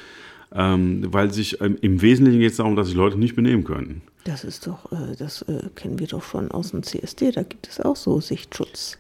Ähm, 0.54 1.04
weil 1.08 1.32
sich 1.32 1.62
ähm, 1.62 1.78
im 1.82 2.02
Wesentlichen 2.02 2.40
geht 2.40 2.52
es 2.52 2.58
darum, 2.58 2.76
dass 2.76 2.88
sich 2.88 2.96
Leute 2.96 3.18
nicht 3.18 3.36
benehmen 3.36 3.64
können. 3.64 4.02
Das 4.26 4.44
ist 4.44 4.68
doch, 4.68 4.92
äh, 4.92 5.16
das 5.18 5.44
äh, 5.44 5.70
kennen 5.76 6.00
wir 6.00 6.08
doch 6.08 6.24
schon 6.24 6.52
aus 6.52 6.72
dem 6.72 6.84
CSD, 6.84 7.32
da 7.32 7.44
gibt 7.44 7.70
es 7.70 7.80
auch 7.80 7.96
so 7.96 8.20
Sichtschutz. 8.20 8.98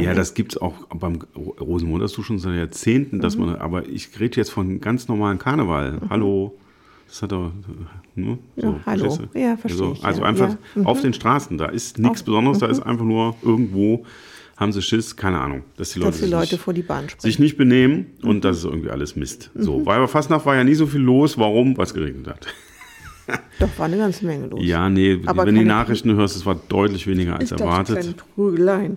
Ja, 0.00 0.14
das 0.14 0.34
gibt 0.34 0.52
es 0.52 0.62
auch 0.62 0.86
beim 0.94 1.18
Rosenmontagsdu 1.36 2.22
schon 2.22 2.38
seit 2.38 2.54
Jahrzehnten, 2.54 3.18
dass 3.20 3.36
man, 3.36 3.56
aber 3.56 3.88
ich 3.88 4.08
rede 4.20 4.36
jetzt 4.36 4.50
von 4.50 4.80
ganz 4.80 5.08
normalen 5.08 5.38
Karneval. 5.38 6.00
Hallo. 6.10 6.56
Das 7.08 7.22
hat 7.22 7.32
doch, 7.32 7.50
ne? 8.14 8.38
Ja, 8.56 8.62
so, 8.62 8.80
hallo. 8.86 9.04
verstehst 9.10 9.30
du? 9.34 9.38
Ja, 9.38 9.56
verstehe 9.56 9.82
Also, 9.86 9.92
ich, 9.94 10.04
also 10.04 10.20
ja, 10.20 10.26
einfach 10.26 10.48
ja. 10.50 10.58
Mhm. 10.74 10.86
auf 10.86 11.00
den 11.00 11.14
Straßen, 11.14 11.56
da 11.58 11.66
ist 11.66 11.98
nichts 11.98 12.22
Besonderes, 12.22 12.58
da 12.58 12.66
ist 12.66 12.80
einfach 12.80 13.04
nur 13.04 13.34
irgendwo, 13.42 14.04
haben 14.58 14.72
sie 14.72 14.82
Schiss, 14.82 15.16
keine 15.16 15.40
Ahnung, 15.40 15.62
dass 15.76 15.90
die 15.92 16.00
Leute, 16.00 16.10
dass 16.12 16.20
die 16.20 16.26
Leute 16.26 16.50
sich, 16.50 16.60
vor 16.60 16.74
die 16.74 16.82
Bahn 16.82 17.08
springen. 17.08 17.20
sich 17.22 17.38
nicht 17.38 17.56
benehmen 17.56 18.06
und 18.22 18.44
das 18.44 18.58
ist 18.58 18.64
irgendwie 18.64 18.90
alles 18.90 19.16
Mist. 19.16 19.50
Mhm. 19.54 19.62
So, 19.62 19.86
weil 19.86 19.96
aber 19.96 20.08
Fastnacht 20.08 20.44
war 20.44 20.54
ja 20.56 20.64
nie 20.64 20.74
so 20.74 20.86
viel 20.86 21.00
los, 21.00 21.38
warum? 21.38 21.76
Weil 21.78 21.84
es 21.86 21.94
geregnet 21.94 22.28
hat. 22.28 22.46
Doch, 23.60 23.68
war 23.78 23.86
eine 23.86 23.98
ganze 23.98 24.24
Menge 24.24 24.46
los. 24.46 24.60
Ja, 24.62 24.88
nee, 24.88 25.20
Aber 25.26 25.44
wenn 25.46 25.54
du 25.54 25.60
die 25.60 25.66
Nachrichten 25.66 26.14
hörst, 26.14 26.34
es 26.36 26.46
war 26.46 26.58
deutlich 26.68 27.06
weniger 27.06 27.36
als 27.36 27.50
dachte, 27.50 27.64
erwartet. 27.64 27.98
kleine 28.00 28.14
Prügeleien. 28.34 28.96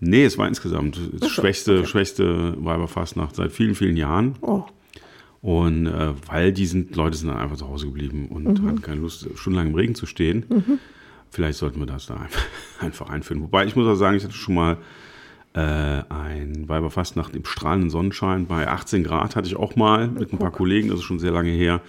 Nee, 0.00 0.24
es 0.24 0.36
war 0.36 0.46
insgesamt 0.48 0.98
das 1.12 1.20
so, 1.20 1.28
schwächste, 1.28 1.78
okay. 1.78 1.86
schwächste 1.86 2.54
Weiberfastnacht 2.62 3.36
seit 3.36 3.52
vielen, 3.52 3.74
vielen 3.74 3.96
Jahren. 3.96 4.34
Oh, 4.42 4.64
Und 5.44 5.86
äh, 5.86 6.12
weil 6.26 6.52
die 6.54 6.64
sind, 6.64 6.96
Leute 6.96 7.18
sind 7.18 7.28
dann 7.28 7.36
einfach 7.36 7.56
zu 7.58 7.68
Hause 7.68 7.84
geblieben 7.86 8.28
und 8.30 8.44
Mhm. 8.62 8.66
hatten 8.66 8.80
keine 8.80 9.02
Lust, 9.02 9.28
stundenlang 9.34 9.68
im 9.68 9.74
Regen 9.74 9.94
zu 9.94 10.06
stehen. 10.06 10.46
Vielleicht 11.30 11.58
sollten 11.58 11.80
wir 11.80 11.86
das 11.86 12.06
da 12.06 12.14
einfach, 12.16 12.42
einfach 12.80 13.10
einführen. 13.10 13.42
Wobei 13.42 13.66
ich 13.66 13.76
muss 13.76 13.86
auch 13.86 13.94
sagen, 13.94 14.16
ich 14.16 14.24
hatte 14.24 14.32
schon 14.32 14.54
mal 14.54 14.78
äh, 15.52 15.60
ein 15.60 16.64
Weiberfastnacht 16.66 17.36
im 17.36 17.44
strahlenden 17.44 17.90
Sonnenschein 17.90 18.46
bei 18.46 18.66
18 18.68 19.04
Grad 19.04 19.36
hatte 19.36 19.46
ich 19.46 19.56
auch 19.56 19.76
mal 19.76 20.08
mit 20.08 20.32
ein 20.32 20.38
paar 20.38 20.50
Kollegen, 20.50 20.88
das 20.88 21.00
ist 21.00 21.04
schon 21.04 21.18
sehr 21.18 21.30
lange 21.32 21.50
her. 21.50 21.82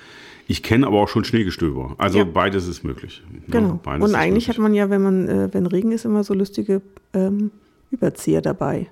Ich 0.47 0.61
kenne 0.61 0.85
aber 0.85 0.99
auch 1.01 1.07
schon 1.07 1.23
Schneegestöber. 1.23 1.95
Also 1.97 2.19
Ja. 2.19 2.23
beides 2.25 2.67
ist 2.67 2.83
möglich. 2.83 3.23
Ja, 3.47 3.59
genau. 3.61 3.79
beides 3.81 4.07
Und 4.09 4.15
eigentlich 4.15 4.47
möglich. 4.47 4.49
hat 4.49 4.57
man 4.59 4.73
ja, 4.75 4.89
wenn 4.89 5.01
man, 5.01 5.27
äh, 5.29 5.49
wenn 5.53 5.65
Regen 5.65 5.93
ist, 5.93 6.03
immer 6.03 6.23
so 6.25 6.33
lustige 6.33 6.81
ähm, 7.13 7.51
Überzieher 7.89 8.41
dabei. 8.41 8.87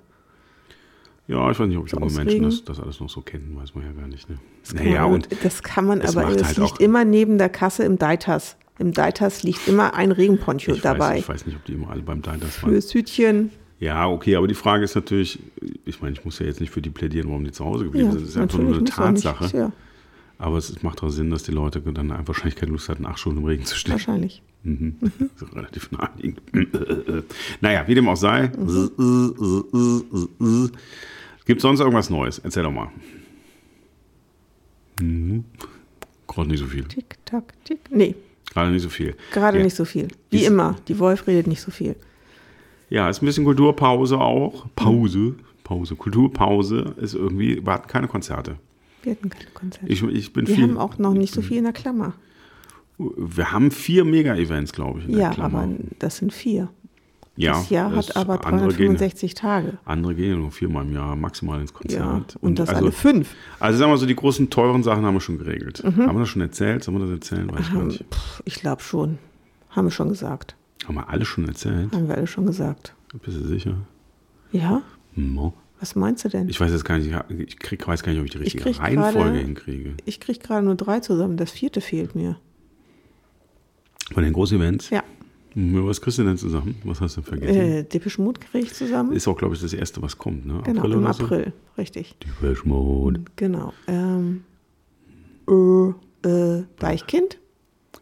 Ja, 1.28 1.50
ich 1.50 1.58
weiß 1.60 1.68
nicht, 1.68 1.78
ob 1.78 1.90
junge 1.90 2.12
Menschen 2.12 2.44
das, 2.44 2.64
das 2.66 2.80
alles 2.80 3.00
noch 3.00 3.10
so 3.10 3.22
kennen, 3.22 3.56
weiß 3.60 3.76
man 3.76 3.86
ja 3.86 3.92
gar 3.94 4.08
nicht. 4.08 4.30
Ne? 4.30 4.38
Das 4.62 4.76
kann 4.76 4.86
Naja, 4.86 5.02
man, 5.04 5.14
und 5.14 5.28
das 5.42 5.64
kann 5.64 5.86
man, 5.86 6.02
es 6.02 6.16
aber 6.18 6.30
es 6.36 6.44
halt 6.44 6.58
liegt 6.58 6.80
immer 6.82 7.06
neben 7.06 7.38
der 7.38 7.50
Kasse 7.50 7.84
im 7.84 7.98
Deitas. 7.98 8.58
Im 8.80 8.92
Deitas 8.92 9.44
liegt 9.44 9.68
immer 9.68 9.94
ein 9.94 10.12
Regenponcho 10.12 10.72
ich 10.74 10.82
dabei. 10.82 11.12
weiß, 11.16 11.20
ich 11.20 11.30
weiß 11.30 11.46
nicht, 11.46 11.56
ob 11.56 11.66
die 11.66 11.74
immer 11.74 11.92
alle 11.92 12.02
beim 12.02 12.22
Diners 12.22 12.62
waren. 12.62 12.72
Fürs 12.72 12.94
Hütchen. 12.94 13.52
Ja, 13.80 14.08
okay, 14.10 14.36
aber 14.36 14.48
die 14.48 14.54
Frage 14.54 14.84
ist 14.84 14.96
natürlich, 14.96 15.40
ich 15.86 16.02
meine, 16.02 16.14
ich 16.14 16.26
muss 16.26 16.40
ja 16.40 16.46
jetzt 16.46 16.60
nicht 16.60 16.72
für 16.72 16.82
die 16.82 16.90
plädieren, 16.90 17.28
warum 17.30 17.44
die 17.44 17.52
zu 17.52 17.64
Hause 17.66 17.86
geblieben 17.86 18.06
Ja, 18.08 18.12
sind. 18.14 18.24
Das 18.24 18.30
ist 18.30 18.38
einfach 18.38 18.58
nur 18.60 18.68
eine 18.68 18.78
auch 18.78 18.82
nicht. 18.82 18.94
Tatsache. 18.94 19.58
Ja, 19.58 19.72
Aber 20.44 20.58
es 20.58 20.84
macht 20.84 21.02
doch 21.02 21.10
Sinn, 21.10 21.30
dass 21.30 21.44
die 21.44 21.52
Leute 21.52 21.80
dann 21.80 22.12
einfach 22.12 22.28
wahrscheinlich 22.30 22.58
keine 22.58 22.74
Lust 22.74 22.90
hatten, 22.90 23.06
acht 23.06 23.18
Stunden 23.18 23.40
im 23.40 23.46
Regen 23.46 23.64
zu 23.64 23.78
stehen. 23.78 23.94
wahrscheinlich. 23.94 24.42
Mhm. 24.64 24.98
So 25.38 25.46
relativ 25.48 25.90
naheliegend. 25.92 26.42
naja, 27.62 27.88
wie 27.88 27.96
dem 27.96 28.08
auch 28.10 28.18
sei. 28.18 28.48
Gibt 31.46 31.62
sonst 31.62 31.80
irgendwas 31.80 32.10
Neues? 32.10 32.40
Erzähl 32.40 32.64
doch 32.64 32.72
mal. 32.72 32.90
Mhm. 35.02 35.46
Gerade 36.28 36.50
nicht 36.50 36.60
so 36.60 36.66
viel. 36.66 36.84
Tick, 36.86 37.18
tack, 37.26 37.54
tick. 37.64 37.80
Nee, 37.90 38.16
Gerade 38.52 38.72
nicht 38.72 38.84
so 38.84 38.90
viel. 38.90 39.16
gerade 39.32 39.58
Ja. 39.58 39.64
nicht 39.64 39.76
so 39.76 39.86
viel. 39.86 40.08
Wie 40.30 40.42
Ist- 40.42 40.48
immer. 40.48 40.76
Die 40.88 41.00
Wolf 41.00 41.26
redet 41.28 41.48
nicht 41.48 41.62
so 41.62 41.72
viel. 41.72 41.96
Ja, 42.90 43.10
ist 43.10 43.22
ein 43.22 43.26
bisschen 43.26 43.46
Kulturpause 43.46 44.20
auch. 44.20 44.68
Pause. 44.76 45.36
Pause. 45.64 45.96
Kulturpause 45.96 46.96
ist 47.00 47.16
irgendwie, 47.16 47.66
warten 47.66 47.88
keine 47.88 48.08
Konzerte. 48.08 48.58
Wir 49.04 49.12
hatten 49.14 49.30
keine 49.30 49.52
Konzerte. 49.54 49.92
Ich, 49.92 50.02
ich 50.04 50.34
bin 50.34 50.48
wir 50.48 50.56
viel. 50.56 50.64
haben 50.64 50.78
auch 50.78 50.98
noch 50.98 51.14
nicht 51.14 51.34
so 51.34 51.42
viel 51.42 51.58
in 51.58 51.66
der 51.66 51.74
Klammer. 51.74 52.14
wir 52.98 53.52
haben 53.52 53.70
vier 53.72 54.06
Mega-Events, 54.06 54.74
glaube 54.74 55.02
ich. 55.02 55.16
Ja, 55.16 55.38
aber 55.38 55.68
das 56.00 56.18
sind 56.18 56.32
vier. 56.34 56.70
ja, 57.36 57.52
das 57.54 57.70
Jahr 57.70 57.92
das 57.92 58.10
hat 58.10 58.18
aber 58.18 58.46
andere 58.46 58.70
gehen, 58.70 58.96
365 58.96 59.34
Tage. 59.34 59.78
andere 59.86 60.16
gehen 60.16 60.40
nur 60.40 60.52
viermal 60.52 60.86
im 60.86 60.94
Jahr 60.94 61.16
maximal 61.16 61.60
ins 61.60 61.74
Konzert. 61.74 62.34
Ja, 62.34 62.40
und, 62.42 62.60
das 62.60 62.70
also, 62.70 62.82
alle 62.82 62.92
fünf. 62.92 63.36
Also 63.60 63.80
sagen 63.80 63.92
wir 63.92 63.98
so, 63.98 64.06
die 64.06 64.16
großen 64.16 64.50
teuren 64.50 64.84
Sachen 64.84 65.04
haben 65.06 65.16
wir 65.16 65.22
schon 65.22 65.38
geregelt. 65.38 65.84
Haben 65.84 65.98
wir 65.98 66.20
das 66.20 66.30
schon 66.30 66.42
erzählt? 66.42 66.84
Sollen 66.84 66.98
wir 66.98 67.06
das 67.06 67.12
erzählen? 67.16 67.52
Weiß 67.52 67.60
ich 67.62 67.68
gar 67.72 67.80
Haben, 67.80 67.88
nicht. 67.88 68.06
pff, 68.14 68.42
ich 68.46 68.56
glaube 68.56 68.82
schon. 68.82 69.18
Haben 69.70 69.88
wir 69.88 69.92
schon 69.92 70.10
gesagt. 70.10 70.56
Haben 70.88 70.96
wir 70.96 71.10
alle 71.10 71.26
schon 71.26 71.48
erzählt? 71.48 71.92
Haben 71.94 72.08
wir 72.08 72.16
alle 72.16 72.28
schon 72.28 72.46
gesagt. 72.46 72.94
Bist 73.24 73.38
du 73.38 73.46
sicher? 73.48 73.76
Ja? 74.52 74.82
No. 75.16 75.54
Was 75.84 75.96
meinst 75.98 76.24
du 76.24 76.30
denn? 76.30 76.48
Ich 76.48 76.62
weiß 76.62 76.72
jetzt 76.72 76.86
gar 76.86 76.98
nicht, 76.98 77.14
ich 77.46 77.60
krieg, 77.60 77.86
weiß 77.86 78.04
gar 78.04 78.14
nicht, 78.14 78.20
ob 78.22 78.26
ich 78.26 78.32
die 78.32 78.38
richtige 78.38 78.64
krieg 78.64 78.80
Reihenfolge 78.80 79.20
gerade- 79.20 79.38
hinkriege. 79.40 79.94
Ich 80.06 80.22
kriege 80.22 80.40
gerade 80.40 80.66
nur 80.66 80.76
drei 80.76 81.02
zusammen. 81.02 81.36
Das 81.36 81.52
vierte 81.52 81.82
fehlt 81.82 82.16
mir. 82.16 82.38
Von 84.14 84.24
den 84.24 84.32
Großevents? 84.32 84.92
Ja. 84.92 85.04
Was 85.56 86.00
kriegst 86.00 86.20
du 86.20 86.24
denn 86.24 86.38
zusammen? 86.38 86.76
Was 86.86 87.02
hast 87.02 87.18
du 87.18 87.22
vergessen? 87.22 87.54
Äh, 87.60 87.84
Dippisch 87.84 88.18
Mut 88.18 88.40
kriege 88.40 88.66
ich 88.66 88.74
zusammen. 88.74 89.12
Ist 89.12 89.28
auch, 89.28 89.38
glaube 89.38 89.56
ich, 89.56 89.62
das 89.62 89.74
erste, 89.74 90.02
was 90.02 90.18
kommt, 90.18 90.46
ne? 90.46 90.62
genau, 90.64 90.80
April 90.84 90.94
im 90.94 91.00
oder 91.04 91.14
so? 91.14 91.24
April. 91.26 91.54
Richtig. 91.78 92.16
Depeche 92.20 92.66
Mode. 92.66 93.20
Genau. 93.36 93.74
Ähm, 93.88 94.46
äh, 95.50 96.28
äh, 96.30 96.64
Deichkind. 96.80 97.40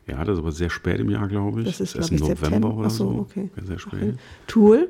Ja, 0.05 0.23
das 0.23 0.35
ist 0.35 0.39
aber 0.39 0.51
sehr 0.51 0.69
spät 0.69 0.99
im 0.99 1.09
Jahr, 1.09 1.27
glaube 1.27 1.61
ich. 1.61 1.65
Das 1.65 1.81
ist, 1.81 1.93
glaube 1.93 2.05
ich, 2.05 2.11
im 2.11 2.17
November 2.19 2.45
September. 2.45 2.75
oder 2.77 2.85
Ach 2.87 2.91
so, 2.91 3.07
okay. 3.27 3.49
Sehr 3.65 3.79
spät. 3.79 4.19
Tool. 4.45 4.87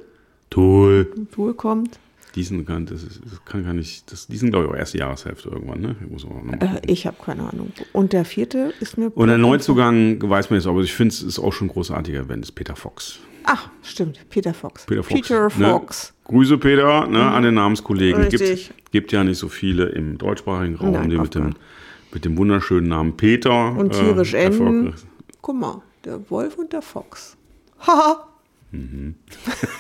Toll. 0.50 1.10
Tool 1.32 1.54
kommt. 1.54 1.98
Diesen 2.36 2.66
kann, 2.66 2.86
das, 2.86 3.04
ist, 3.04 3.22
das 3.30 3.44
kann 3.44 3.66
gar 3.66 3.74
nicht, 3.74 4.10
das, 4.12 4.28
die 4.28 4.38
sind, 4.38 4.52
glaube 4.52 4.66
ich, 4.66 4.72
auch 4.72 4.76
erste 4.76 4.98
Jahreshälfte 4.98 5.50
irgendwann, 5.50 5.82
ne? 5.82 5.96
Ich 6.16 6.24
Äh, 6.62 6.82
ich 6.88 7.06
habe 7.06 7.18
keine 7.24 7.50
Ahnung. 7.50 7.74
Und 7.92 8.14
der 8.14 8.24
vierte 8.24 8.74
ist 8.80 8.98
mir. 8.98 9.12
Und 9.16 9.28
der 9.28 9.38
Neuzugang 9.38 10.18
weiß 10.22 10.50
man 10.50 10.60
jetzt, 10.60 10.68
aber 10.68 10.80
ich 10.82 10.94
finde, 10.94 11.14
es 11.14 11.22
ist 11.22 11.40
auch 11.40 11.52
schon 11.52 11.68
ein 11.68 11.72
großartiger 11.72 12.22
Event, 12.22 12.46
ist 12.46 12.54
Peter 12.54 12.76
Fox. 12.76 13.20
Ach, 13.44 13.70
stimmt. 13.82 14.20
Peter 14.30 14.54
Fox. 14.54 14.86
Peter 14.86 15.04
Fox. 15.04 15.22
Peter 15.22 15.50
ne? 15.58 15.70
Fox. 15.72 16.14
Grüße, 16.26 16.58
Peter, 16.58 17.08
ne, 17.08 17.22
an 17.24 17.44
den 17.44 17.56
Namenskollegen. 17.56 18.24
Richtig. 18.24 18.68
Gibt, 18.70 18.92
gibt 18.92 19.12
ja 19.12 19.24
nicht 19.24 19.38
so 19.38 19.50
viele 19.50 19.86
im 19.90 20.18
deutschsprachigen 20.18 20.76
Raum, 20.76 20.94
Nein, 20.94 21.10
die 21.10 21.18
mit 21.18 21.36
dem, 21.36 21.56
mit 22.14 22.24
dem 22.24 22.38
wunderschönen 22.38 22.88
Namen 22.88 23.18
Peter. 23.18 23.76
Und 23.76 23.94
tierisch 23.94 24.34
äh, 24.34 24.46
enden. 24.46 24.94
Guck 25.42 25.60
mal, 25.60 25.82
der 26.06 26.30
Wolf 26.30 26.58
und 26.58 26.72
der 26.72 26.82
Fox. 26.82 27.36
Haha. 27.80 28.28
Mhm. 28.72 29.16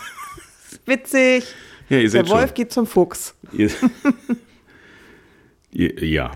Witzig. 0.85 1.45
Ja, 1.91 1.97
ihr 1.97 2.03
Der 2.03 2.09
seht 2.09 2.29
Wolf 2.29 2.45
schon. 2.47 2.53
geht 2.55 2.71
zum 2.71 2.85
Fuchs. 2.87 3.35
Ihr, 3.51 3.69
ja. 6.05 6.31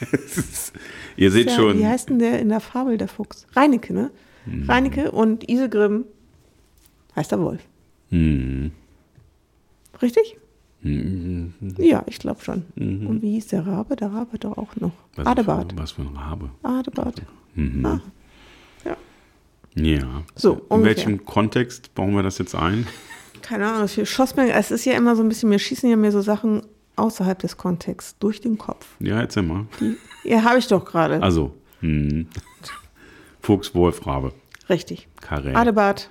ihr 1.16 1.30
seht 1.30 1.48
Ja, 1.50 1.56
schon. 1.56 1.78
Wie 1.78 1.86
heißt 1.86 2.08
denn 2.08 2.18
der 2.18 2.38
in 2.40 2.48
der 2.48 2.60
Fabel 2.60 2.98
der 2.98 3.08
Fuchs? 3.08 3.46
Reinecke, 3.54 3.92
ne? 3.92 4.10
Mhm. 4.46 4.70
Reinecke 4.70 5.10
und 5.10 5.48
Isegrim 5.48 6.04
heißt 7.16 7.32
der 7.32 7.40
Wolf. 7.40 7.60
Hm. 8.10 8.70
Richtig? 10.00 10.38
Mhm. 10.82 11.52
Ja, 11.78 12.04
ich 12.06 12.20
glaube 12.20 12.40
schon. 12.42 12.62
Und 12.76 13.20
wie 13.20 13.32
hieß 13.32 13.48
der 13.48 13.66
Rabe? 13.66 13.96
Der 13.96 14.12
Rabe 14.12 14.38
doch 14.38 14.56
auch 14.56 14.76
noch. 14.76 14.92
Was, 15.16 15.26
Adebart. 15.26 15.76
Was 15.76 15.90
für 15.92 16.02
ein 16.02 16.16
Rabe. 16.16 16.50
Adebart. 16.62 17.22
Mhm. 17.56 17.84
Ah. 17.84 18.00
Ja. 18.84 18.96
Ja. 19.74 20.22
So, 20.36 20.52
In 20.52 20.60
ungefähr. 20.68 20.84
welchem 20.96 21.24
Kontext 21.24 21.92
bauen 21.96 22.14
wir 22.14 22.22
das 22.22 22.38
jetzt 22.38 22.54
ein? 22.54 22.86
Keine 23.48 23.66
Ahnung, 23.66 23.88
für 23.88 24.04
schoss 24.04 24.36
mir, 24.36 24.52
es 24.52 24.70
ist 24.70 24.84
ja 24.84 24.92
immer 24.94 25.16
so 25.16 25.22
ein 25.22 25.28
bisschen, 25.28 25.48
mir 25.48 25.58
schießen 25.58 25.88
ja 25.88 25.96
mir 25.96 26.12
so 26.12 26.20
Sachen 26.20 26.62
außerhalb 26.96 27.38
des 27.38 27.56
Kontexts 27.56 28.18
durch 28.18 28.40
den 28.42 28.58
Kopf. 28.58 28.86
Ja, 29.00 29.20
erzähl 29.20 29.42
mal. 29.42 29.66
Ja, 30.24 30.42
habe 30.44 30.58
ich 30.58 30.66
doch 30.66 30.84
gerade. 30.84 31.22
Also, 31.22 31.54
hm. 31.80 32.26
Fuchs, 33.40 33.74
Wolf, 33.74 34.06
Rabe, 34.06 34.32
Richtig. 34.68 35.08
Karel. 35.22 35.56
Adebart. 35.56 36.10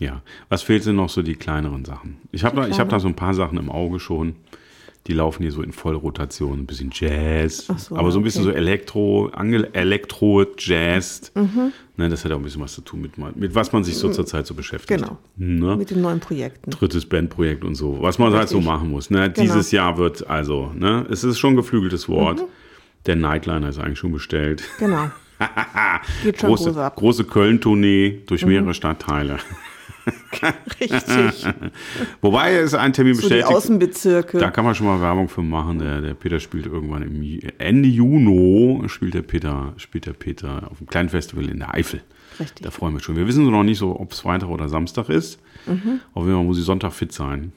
Ja. 0.00 0.22
Was 0.48 0.62
fehlt 0.62 0.86
denn 0.86 0.96
noch 0.96 1.10
so 1.10 1.22
die 1.22 1.34
kleineren 1.34 1.84
Sachen? 1.84 2.16
Ich 2.32 2.44
habe 2.44 2.56
Die 2.56 2.62
da, 2.62 2.68
ich 2.68 2.80
hab 2.80 2.88
da 2.88 2.98
so 3.00 3.08
ein 3.08 3.16
paar 3.16 3.34
Sachen 3.34 3.58
im 3.58 3.70
Auge 3.70 4.00
schon. 4.00 4.36
Die 5.08 5.14
laufen 5.14 5.42
hier 5.42 5.52
so 5.52 5.62
in 5.62 5.72
Vollrotation. 5.72 6.60
Ein 6.60 6.66
bisschen 6.66 6.90
Jazz. 6.92 7.66
So, 7.78 7.96
aber 7.96 8.12
so 8.12 8.20
ein 8.20 8.22
bisschen 8.22 8.42
okay. 8.42 8.52
so 8.52 8.56
Elektro, 8.56 9.28
Angel, 9.32 9.70
Elektro, 9.72 10.44
Jazz. 10.58 11.32
Mhm. 11.34 11.72
Ne, 11.96 12.08
das 12.10 12.24
hat 12.24 12.32
auch 12.32 12.36
ein 12.36 12.42
bisschen 12.42 12.60
was 12.60 12.74
zu 12.74 12.82
tun 12.82 13.00
mit, 13.00 13.16
mit 13.36 13.54
was 13.54 13.72
man 13.72 13.82
sich 13.84 13.96
so 13.96 14.10
zur 14.10 14.26
Zeit 14.26 14.46
so 14.46 14.54
beschäftigt. 14.54 15.00
Genau. 15.00 15.16
Ne? 15.36 15.76
Mit 15.76 15.90
den 15.90 16.02
neuen 16.02 16.20
Projekten. 16.20 16.70
drittes 16.70 17.06
Bandprojekt 17.06 17.64
und 17.64 17.74
so, 17.74 18.00
was 18.02 18.18
man 18.18 18.32
halt 18.34 18.48
so 18.48 18.58
Richtig. 18.58 18.72
machen 18.72 18.90
muss. 18.90 19.10
Ne? 19.10 19.30
Genau. 19.30 19.40
Dieses 19.40 19.72
Jahr 19.72 19.96
wird 19.96 20.28
also, 20.28 20.72
ne? 20.76 21.06
es 21.10 21.24
ist 21.24 21.38
schon 21.38 21.54
ein 21.54 21.56
geflügeltes 21.56 22.08
Wort. 22.08 22.38
Mhm. 22.38 22.44
Der 23.06 23.16
Nightliner 23.16 23.70
ist 23.70 23.78
eigentlich 23.78 23.98
schon 23.98 24.12
bestellt. 24.12 24.62
Genau. 24.78 25.10
Geht 26.22 26.38
schon 26.40 26.50
Große. 26.50 26.72
Mhm. 26.72 26.90
große 26.94 27.24
Köln-Tournee 27.24 28.22
durch 28.26 28.44
mehrere 28.44 28.74
Stadtteile. 28.74 29.38
Richtig. 30.80 31.46
Wobei 32.20 32.54
es 32.54 32.74
ein 32.74 32.92
Termin 32.92 33.14
So 33.14 33.22
die 33.22 33.28
bestätigt. 33.28 33.48
Außenbezirke. 33.56 34.38
Da 34.38 34.50
kann 34.50 34.64
man 34.64 34.74
schon 34.74 34.86
mal 34.86 35.00
Werbung 35.00 35.28
für 35.28 35.42
machen. 35.42 35.78
Der, 35.78 36.00
der 36.00 36.14
Peter 36.14 36.40
spielt 36.40 36.66
irgendwann 36.66 37.02
im 37.02 37.40
Ende 37.58 37.88
Juni 37.88 38.88
spielt 38.88 39.14
der 39.14 39.22
Peter, 39.22 39.72
spielt 39.76 40.06
der 40.06 40.12
Peter 40.12 40.70
auf 40.70 40.78
einem 40.78 40.88
kleinen 40.88 41.08
Festival 41.08 41.48
in 41.48 41.58
der 41.58 41.74
Eifel. 41.74 42.02
Richtig. 42.40 42.64
Da 42.64 42.70
freuen 42.70 42.92
wir 42.92 42.96
uns 42.96 43.04
schon. 43.04 43.16
Wir 43.16 43.26
wissen 43.26 43.50
noch 43.50 43.64
nicht 43.64 43.78
so, 43.78 43.98
ob 43.98 44.12
es 44.12 44.20
Freitag 44.20 44.48
oder 44.48 44.68
Samstag 44.68 45.08
ist. 45.08 45.40
Mhm. 45.66 46.00
Auf 46.14 46.24
jeden 46.24 46.36
Fall 46.36 46.44
muss 46.44 46.58
ich 46.58 46.64
Sonntag 46.64 46.92
fit 46.92 47.12
sein. 47.12 47.52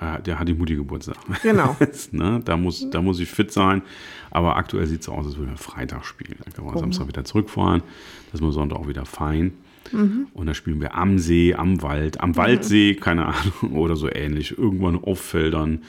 Ja, 0.00 0.18
Der 0.18 0.38
hat 0.38 0.48
die 0.48 0.54
Mutti 0.54 0.76
Geburtstag. 0.76 1.16
Genau. 1.42 1.76
ne? 2.12 2.40
da, 2.44 2.56
muss, 2.56 2.88
da 2.90 3.02
muss 3.02 3.20
ich 3.20 3.28
fit 3.28 3.52
sein. 3.52 3.82
Aber 4.30 4.56
aktuell 4.56 4.86
sieht 4.86 5.00
es 5.00 5.06
so 5.06 5.12
aus, 5.12 5.26
als 5.26 5.36
würden 5.36 5.50
wir 5.50 5.56
Freitag 5.58 6.04
spielen. 6.04 6.36
Dann 6.44 6.54
können 6.54 6.72
wir 6.72 6.78
Samstag 6.78 7.08
wieder 7.08 7.24
zurückfahren. 7.24 7.82
Das 8.32 8.40
ist 8.40 8.46
wir 8.46 8.52
Sonntag 8.52 8.78
auch 8.78 8.88
wieder 8.88 9.04
fein. 9.04 9.52
Mhm. 9.92 10.26
Und 10.34 10.46
dann 10.46 10.54
spielen 10.54 10.80
wir 10.80 10.94
am 10.94 11.18
See, 11.18 11.54
am 11.54 11.82
Wald, 11.82 12.20
am 12.20 12.36
Waldsee, 12.36 12.94
keine 12.94 13.26
Ahnung, 13.26 13.72
oder 13.76 13.96
so 13.96 14.08
ähnlich. 14.10 14.56
Irgendwann 14.58 14.96
auf 15.02 15.20
Feldern 15.20 15.82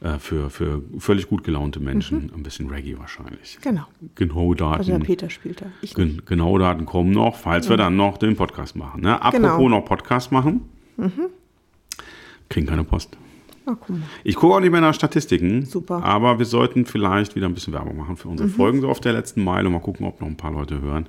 äh, 0.00 0.18
für, 0.18 0.50
für 0.50 0.82
völlig 0.98 1.28
gut 1.28 1.42
gelaunte 1.44 1.80
Menschen. 1.80 2.30
Ein 2.34 2.42
bisschen 2.42 2.68
Reggae 2.68 2.98
wahrscheinlich. 2.98 3.58
Genau. 3.62 3.84
Genau 4.14 4.52
Mhm. 4.54 4.62
Also 4.62 4.84
der 4.84 4.94
Daten. 4.98 5.02
Peter 5.06 5.30
spielt 5.30 5.62
da. 5.62 5.66
Ich. 5.80 5.94
Gen 5.94 6.22
genau 6.26 6.58
Daten 6.58 6.84
kommen 6.86 7.10
noch, 7.12 7.36
falls 7.36 7.68
wir 7.68 7.76
dann 7.76 7.96
noch 7.96 8.18
den 8.18 8.36
Podcast 8.36 8.76
machen. 8.76 9.00
Ne? 9.02 9.14
Apropos 9.22 9.40
Genau. 9.56 9.68
noch 9.68 9.84
Podcast 9.84 10.32
machen. 10.32 10.62
Kriegen 12.48 12.66
keine 12.66 12.84
Post. 12.84 13.16
Ah, 13.68 13.74
guck 13.80 13.88
mal. 13.90 14.02
Ich 14.22 14.36
gucke 14.36 14.54
auch 14.54 14.60
nicht 14.60 14.70
mehr 14.70 14.80
nach 14.80 14.94
Statistiken. 14.94 15.64
Super. 15.64 16.00
Aber 16.04 16.38
wir 16.38 16.46
sollten 16.46 16.86
vielleicht 16.86 17.34
wieder 17.34 17.46
ein 17.48 17.54
bisschen 17.54 17.72
Werbung 17.72 17.96
machen 17.96 18.16
für 18.16 18.28
Mhm. 18.28 18.32
unsere 18.32 18.48
Folgen 18.48 18.80
so 18.80 18.88
auf 18.88 19.00
der 19.00 19.12
letzten 19.12 19.42
Meile 19.42 19.66
und 19.66 19.72
mal 19.72 19.80
gucken, 19.80 20.06
ob 20.06 20.20
noch 20.20 20.28
ein 20.28 20.36
paar 20.36 20.52
Leute 20.52 20.80
hören. 20.80 21.08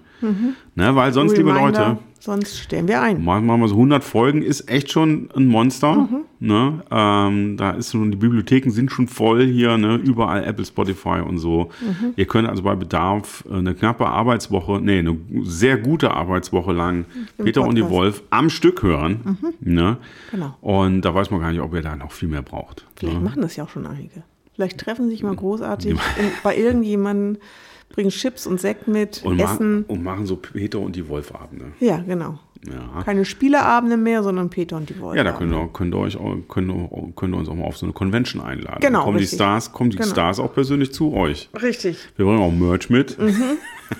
Ne? 0.73 0.95
Weil 0.95 1.13
sonst, 1.13 1.37
liebe 1.37 1.51
Mhm. 1.51 1.57
Reminder, 1.57 1.87
Leute, 1.89 1.99
Sonst 2.19 2.59
stellen 2.59 2.87
wir 2.87 3.01
ein. 3.01 3.23
Machen 3.23 3.45
wir 3.45 3.57
mal 3.57 3.67
so 3.67 3.75
100 3.75 4.03
Folgen, 4.03 4.41
ist 4.41 4.69
echt 4.69 4.91
schon 4.91 5.29
ein 5.35 5.47
Monster. 5.47 5.95
Mhm. 5.95 6.25
Ne? 6.39 6.83
Ähm, 6.91 7.57
da 7.57 7.71
ist 7.71 7.91
schon, 7.91 8.11
die 8.11 8.17
Bibliotheken 8.17 8.69
sind 8.69 8.91
schon 8.91 9.07
voll 9.07 9.45
hier, 9.45 9.77
ne? 9.77 9.95
überall 9.95 10.43
Apple, 10.43 10.65
Spotify 10.65 11.21
und 11.25 11.39
so. 11.39 11.69
Mhm. 11.81 12.13
Ihr 12.15 12.25
könnt 12.25 12.47
also 12.47 12.63
bei 12.63 12.75
Bedarf 12.75 13.43
äh, 13.49 13.55
eine 13.55 13.73
knappe 13.73 14.05
Arbeitswoche, 14.05 14.79
nee, 14.81 14.99
eine 14.99 15.17
sehr 15.43 15.77
gute 15.77 16.11
Arbeitswoche 16.11 16.73
lang 16.73 17.05
Peter 17.37 17.61
und 17.61 17.75
die 17.75 17.81
Podcast. 17.81 17.91
Mhm. 17.91 17.95
Wolf 17.95 18.23
am 18.29 18.49
Stück 18.49 18.83
hören. 18.83 19.37
Ne? 19.59 19.97
Genau. 20.31 20.55
Und 20.61 21.01
da 21.01 21.13
weiß 21.13 21.31
man 21.31 21.39
gar 21.39 21.51
nicht, 21.51 21.61
ob 21.61 21.73
ihr 21.73 21.81
da 21.81 21.95
noch 21.95 22.11
viel 22.11 22.29
mehr 22.29 22.41
braucht. 22.41 22.85
Vielleicht 22.95 23.17
ne? 23.17 23.23
machen 23.23 23.41
das 23.41 23.55
ja 23.55 23.63
auch 23.63 23.69
schon 23.69 23.85
einige. 23.85 24.23
Vielleicht 24.53 24.79
treffen 24.79 25.07
sich 25.09 25.21
mal 25.21 25.35
großartig 25.35 25.91
in, 25.91 25.99
bei 26.43 26.57
irgendjemandem, 26.57 27.41
bringen 27.89 28.09
Chips 28.09 28.45
und 28.47 28.59
Sekt 28.59 28.87
mit, 28.87 29.21
Und, 29.23 29.39
essen. 29.39 29.83
und 29.87 30.03
machen 30.03 30.25
so 30.25 30.35
Peter 30.35 30.79
und 30.79 30.95
die 30.95 31.07
Wolf-Abende. 31.09 31.65
Ja, 31.79 31.97
genau. 31.97 32.39
Ja. 32.67 33.03
Keine 33.03 33.23
Spieleabende 33.23 33.97
mehr, 33.97 34.23
sondern 34.23 34.49
Peter 34.49 34.77
und 34.77 34.89
die 34.89 34.99
Wolf. 34.99 35.15
Ja, 35.15 35.23
da 35.23 35.31
könnt 35.31 35.53
ihr, 35.53 35.69
könnt 35.71 35.93
ihr 35.93 35.99
euch 35.99 36.17
auch, 36.17 36.35
könnt 36.49 36.71
ihr, 36.71 36.89
könnt 37.15 37.33
ihr 37.35 37.37
uns 37.37 37.47
auch 37.49 37.55
mal 37.55 37.65
auf 37.65 37.77
so 37.77 37.85
eine 37.85 37.93
Convention 37.93 38.41
einladen. 38.41 38.79
Genau, 38.81 38.99
Dann 38.99 39.05
kommen 39.05 39.17
die 39.19 39.23
richtig. 39.23 39.37
Stars, 39.37 39.71
kommen 39.71 39.91
die 39.91 39.97
Genau. 39.97 40.09
Stars 40.09 40.39
auch 40.39 40.53
persönlich 40.53 40.91
zu 40.91 41.13
euch. 41.13 41.49
Richtig. 41.61 41.97
Wir 42.15 42.25
bringen 42.25 42.41
auch 42.41 42.51
Merch 42.51 42.89
mit. 42.89 43.15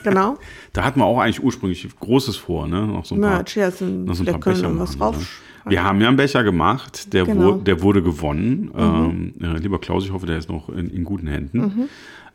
Genau. 0.04 0.38
Da 0.74 0.84
hatten 0.84 1.00
wir 1.00 1.06
auch 1.06 1.20
eigentlich 1.20 1.42
ursprünglich 1.42 1.88
Großes 2.00 2.36
vor, 2.36 2.68
ne? 2.68 2.86
Noch 2.86 3.06
so 3.06 3.16
ein 3.16 3.22
Merch, 3.22 3.56
ja, 3.56 3.72
sind, 3.72 4.06
noch 4.06 4.14
so 4.16 4.24
ein 4.24 4.28
paar 4.40 4.54
Becher 4.54 4.78
was 4.78 4.96
machen, 4.98 5.14
drauf. 5.14 5.42
ne? 5.66 5.72
Wir 5.72 5.84
haben 5.84 6.00
ja 6.02 6.08
einen 6.10 6.18
Becher 6.18 6.44
gemacht, 6.44 7.14
der, 7.14 7.26
Genau. 7.26 7.40
Mhm. 7.42 7.46
wurde, 7.46 7.64
der 7.64 7.82
wurde 7.82 8.04
gewonnen. 8.04 8.72
Ähm, 8.78 9.34
äh, 9.42 9.58
lieber 9.58 9.80
Klaus, 9.80 10.04
ich 10.06 10.12
hoffe, 10.12 10.26
der 10.28 10.38
ist 10.38 10.50
noch 10.50 10.70
in, 10.70 10.90
in 10.92 11.04
guten 11.04 11.26
Händen. 11.28 11.90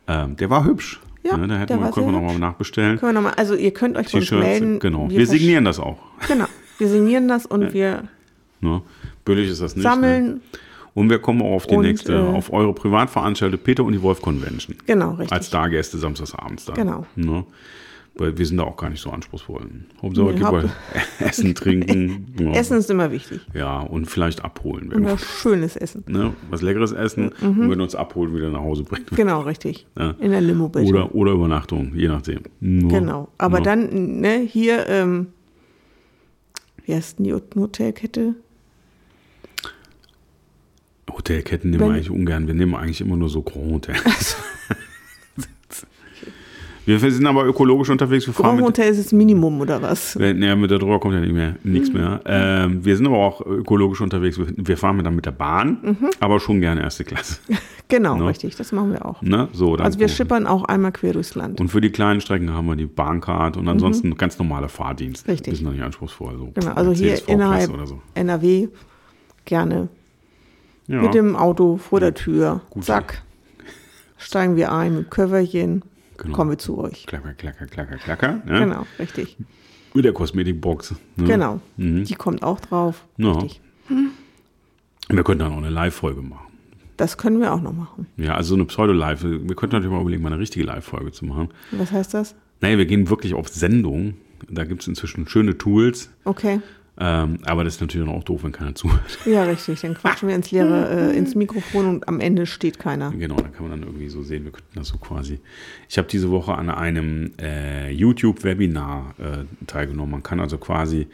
Ähm, 0.07 0.35
der 0.35 0.49
war 0.49 0.65
hübsch. 0.65 0.99
Ja, 1.23 1.37
ne? 1.37 1.47
Da 1.47 1.57
hätten 1.57 1.79
wir, 1.79 1.91
können 1.91 2.07
wir 2.07 2.11
nochmal 2.11 2.37
nachbestellen. 2.39 2.99
Können 2.99 3.13
wir 3.15 3.21
noch 3.21 3.29
mal, 3.29 3.33
also 3.37 3.55
ihr 3.55 3.71
könnt 3.71 3.95
euch 3.97 4.13
uns 4.13 4.29
melden. 4.31 4.79
genau. 4.79 5.09
Wir, 5.09 5.21
versch- 5.21 5.27
signieren 5.29 5.65
das 5.65 5.79
auch. 5.79 5.97
Genau. 6.27 6.45
Wir 6.77 6.87
signieren 6.87 7.27
das 7.27 7.45
und 7.45 7.73
wir 7.73 8.03
Ne? 8.61 8.81
Billig 9.25 9.49
ist 9.49 9.61
das 9.61 9.75
nicht. 9.75 9.83
Ne? 9.85 9.89
sammeln. 9.89 10.41
Und 10.93 11.09
wir 11.09 11.19
kommen 11.19 11.41
auch 11.41 11.51
auf 11.55 11.65
die 11.67 11.75
Und, 11.75 11.83
nächste, 11.83 12.13
äh, 12.13 12.17
auf 12.19 12.53
eure 12.53 12.73
Privatveranstaltung 12.73 13.59
Peter 13.59 13.83
und 13.83 13.93
die 13.93 14.01
Wolf 14.01 14.21
Convention. 14.21 14.75
Genau, 14.85 15.11
richtig. 15.11 15.31
Als 15.33 15.47
Stargäste 15.47 15.97
samstagsabends 15.97 16.65
dann. 16.65 16.75
Genau. 16.75 17.05
Ne? 17.15 17.43
Weil 18.15 18.37
wir 18.37 18.45
sind 18.45 18.57
da 18.57 18.63
auch 18.63 18.77
gar 18.77 18.91
nicht 18.91 19.01
so 19.01 19.09
anspruchsvoll. 19.09 19.65
Hauptsache 19.99 20.33
Nee, 20.33 20.69
Essen, 21.25 21.55
Trinken. 21.55 22.27
ja. 22.39 22.51
Essen 22.53 22.77
ist 22.77 22.91
immer 22.91 23.11
wichtig. 23.11 23.41
Ja, 23.55 23.79
und 23.79 24.05
vielleicht 24.05 24.43
abholen. 24.45 24.93
Und 24.93 25.05
was 25.05 25.23
schönes 25.23 25.75
Essen. 25.75 26.03
ne? 26.07 26.33
Was 26.51 26.61
leckeres 26.61 26.91
essen 26.91 27.29
und 27.41 27.69
wenn 27.71 27.81
uns 27.81 27.95
abholen, 27.95 28.35
wieder 28.35 28.49
nach 28.51 28.59
Hause 28.61 28.83
bringen. 28.83 29.05
Genau, 29.15 29.41
richtig. 29.41 29.87
Ja. 29.97 30.11
In 30.19 30.29
der 30.31 30.41
Limo 30.41 30.69
bitte. 30.69 30.85
Oder, 30.85 31.15
oder 31.15 31.31
Übernachtung, 31.31 31.95
je 31.95 32.07
nachdem. 32.07 32.41
Ne? 32.59 32.87
Genau. 32.87 33.29
Aber 33.39 33.57
Ja. 33.57 33.63
dann, 33.63 34.19
ne, 34.21 34.37
hier, 34.41 34.87
ähm, 34.89 35.27
wie 36.85 36.93
heißt 36.93 37.17
denn 37.17 37.25
die 37.25 37.33
Hotelkette? 37.33 38.35
Hotelketten 41.11 41.69
nehmen 41.71 41.83
wir 41.87 41.93
eigentlich 41.93 42.09
ungern. 42.09 42.47
Wir 42.47 42.53
nehmen 42.53 42.75
eigentlich 42.75 43.01
immer 43.01 43.15
nur 43.15 43.29
so 43.29 43.41
Grand 43.41 43.71
Hotels. 43.71 44.37
Wir 46.85 46.99
sind 47.11 47.25
aber 47.25 47.45
ökologisch 47.45 47.89
unterwegs. 47.89 48.25
Wir 48.27 48.33
fahren 48.33 48.61
Hotel 48.61 48.89
ist 48.91 48.99
das 49.05 49.11
Minimum 49.13 49.61
oder 49.61 49.81
was? 49.81 50.15
Nee, 50.15 50.55
mit 50.55 50.69
der 50.71 50.79
drüber 50.79 50.99
kommt 50.99 51.13
ja 51.13 51.19
nicht 51.21 51.33
mehr, 51.33 51.55
nichts 51.63 51.89
Mhm. 51.89 51.95
mehr. 51.99 52.21
Ähm, 52.25 52.83
wir 52.85 52.97
sind 52.97 53.05
aber 53.07 53.17
auch 53.17 53.45
ökologisch 53.45 54.01
unterwegs. 54.01 54.37
Wir, 54.37 54.47
fahren 54.77 54.97
dann 55.03 55.15
mit 55.15 55.25
der 55.25 55.31
Bahn, 55.31 55.77
Mhm. 55.81 56.09
aber 56.19 56.39
schon 56.39 56.59
gerne 56.61 56.81
erste 56.81 57.03
Klasse. 57.03 57.37
Genau, 57.89 58.15
Ne? 58.17 58.25
richtig. 58.27 58.55
Das 58.55 58.71
machen 58.71 58.91
wir 58.91 59.05
auch. 59.05 59.21
Ne? 59.21 59.49
So, 59.53 59.75
Also 59.75 59.99
wir 59.99 60.07
schippern 60.07 60.47
auch 60.47 60.63
einmal 60.63 60.91
quer 60.93 61.13
durchs 61.13 61.35
Land. 61.35 61.59
Und 61.61 61.67
für 61.67 61.79
die 61.81 61.91
kleinen 61.91 62.21
Strecken 62.21 62.51
haben 62.51 62.65
wir 62.65 62.75
die 62.75 62.85
Bahncard 62.87 63.55
und 63.55 63.67
ansonsten 63.67 64.15
ganz 64.15 64.39
normaler 64.39 64.67
Fahrdienst. 64.69 65.27
Mhm. 65.27 65.31
Richtig. 65.31 65.51
Die 65.51 65.57
sind 65.57 65.65
noch 65.65 65.73
nicht 65.73 65.83
anspruchsvoll. 65.83 66.37
So 66.37 66.51
Genau, 66.55 66.71
also 66.73 66.91
hier 66.91 67.19
innerhalb 67.27 67.71
Oder 67.71 67.85
so. 67.85 68.01
NRW 68.15 68.69
gerne 69.45 69.89
Ja. 70.87 71.01
mit 71.03 71.13
dem 71.13 71.35
Auto 71.35 71.77
vor 71.77 71.99
der 71.99 72.13
Tür. 72.15 72.61
Gut. 72.71 72.85
Zack. 72.85 73.21
Steigen 74.17 74.55
wir 74.55 74.71
ein 74.71 74.95
mit 74.95 75.11
Köfferchen. 75.11 75.83
Genau. 76.17 76.35
Kommen 76.35 76.51
wir 76.51 76.57
zu 76.57 76.77
euch. 76.77 77.05
klacker, 77.05 77.33
klacker, 77.33 77.65
klacker, 77.65 77.97
klacker. 77.97 78.41
Ne? 78.45 78.59
Genau, 78.59 78.85
richtig. 78.99 79.37
Mit 79.93 80.05
der 80.05 80.13
Kosmetikbox. 80.13 80.95
Ne? 81.15 81.25
Genau. 81.25 81.59
Mhm. 81.77 82.03
Die 82.05 82.15
kommt 82.15 82.43
auch 82.43 82.59
drauf. 82.59 83.05
Ja. 83.17 83.31
Richtig. 83.33 83.61
Wir 85.09 85.23
könnten 85.23 85.39
dann 85.39 85.53
auch 85.53 85.57
eine 85.57 85.69
Live-Folge 85.69 86.21
machen. 86.21 86.47
Das 86.97 87.17
können 87.17 87.41
wir 87.41 87.53
auch 87.53 87.61
noch 87.61 87.73
machen. 87.73 88.07
Ja, 88.17 88.35
also 88.35 88.49
so 88.49 88.55
eine 88.55 88.65
Pseudo-Live. 88.65 89.23
Wir 89.23 89.55
könnten 89.55 89.75
natürlich 89.75 89.91
mal 89.91 90.01
überlegen, 90.01 90.23
mal 90.23 90.31
eine 90.31 90.39
richtige 90.41 90.65
Live-Folge 90.65 91.11
zu 91.11 91.25
machen. 91.25 91.49
Was 91.71 91.91
heißt 91.91 92.13
das? 92.13 92.35
Naja, 92.61 92.77
wir 92.77 92.85
gehen 92.85 93.09
wirklich 93.09 93.33
auf 93.33 93.49
Sendung. 93.49 94.15
Da 94.49 94.63
gibt 94.63 94.81
es 94.81 94.87
inzwischen 94.87 95.27
schöne 95.27 95.57
Tools. 95.57 96.11
Okay. 96.23 96.61
Ähm, 96.99 97.39
aber 97.45 97.63
das 97.63 97.75
ist 97.75 97.81
natürlich 97.81 98.07
auch 98.07 98.23
doof, 98.23 98.43
wenn 98.43 98.51
keiner 98.51 98.75
zuhört. 98.75 99.17
Ja, 99.25 99.43
richtig. 99.43 99.81
Dann 99.81 99.95
quatschen 99.95 100.27
wir 100.27 100.35
ins 100.35 100.51
leere, 100.51 101.11
äh, 101.11 101.17
ins 101.17 101.33
Mikrofon 101.33 101.87
und 101.87 102.07
am 102.07 102.19
Ende 102.19 102.45
steht 102.45 102.77
keiner. 102.77 103.11
Genau, 103.11 103.35
da 103.35 103.47
kann 103.47 103.67
man 103.67 103.71
dann 103.71 103.83
irgendwie 103.87 104.09
so 104.09 104.21
sehen, 104.21 104.43
wir 104.43 104.51
könnten 104.51 104.75
das 104.75 104.89
so 104.89 104.97
quasi. 104.97 105.39
Ich 105.89 105.97
habe 105.97 106.07
diese 106.07 106.29
Woche 106.29 106.53
an 106.53 106.69
einem 106.69 107.31
äh, 107.41 107.89
YouTube-Webinar 107.91 109.15
äh, 109.17 109.65
teilgenommen. 109.65 110.11
Man 110.11 110.23
kann 110.23 110.39
also 110.39 110.59
quasi 110.59 111.07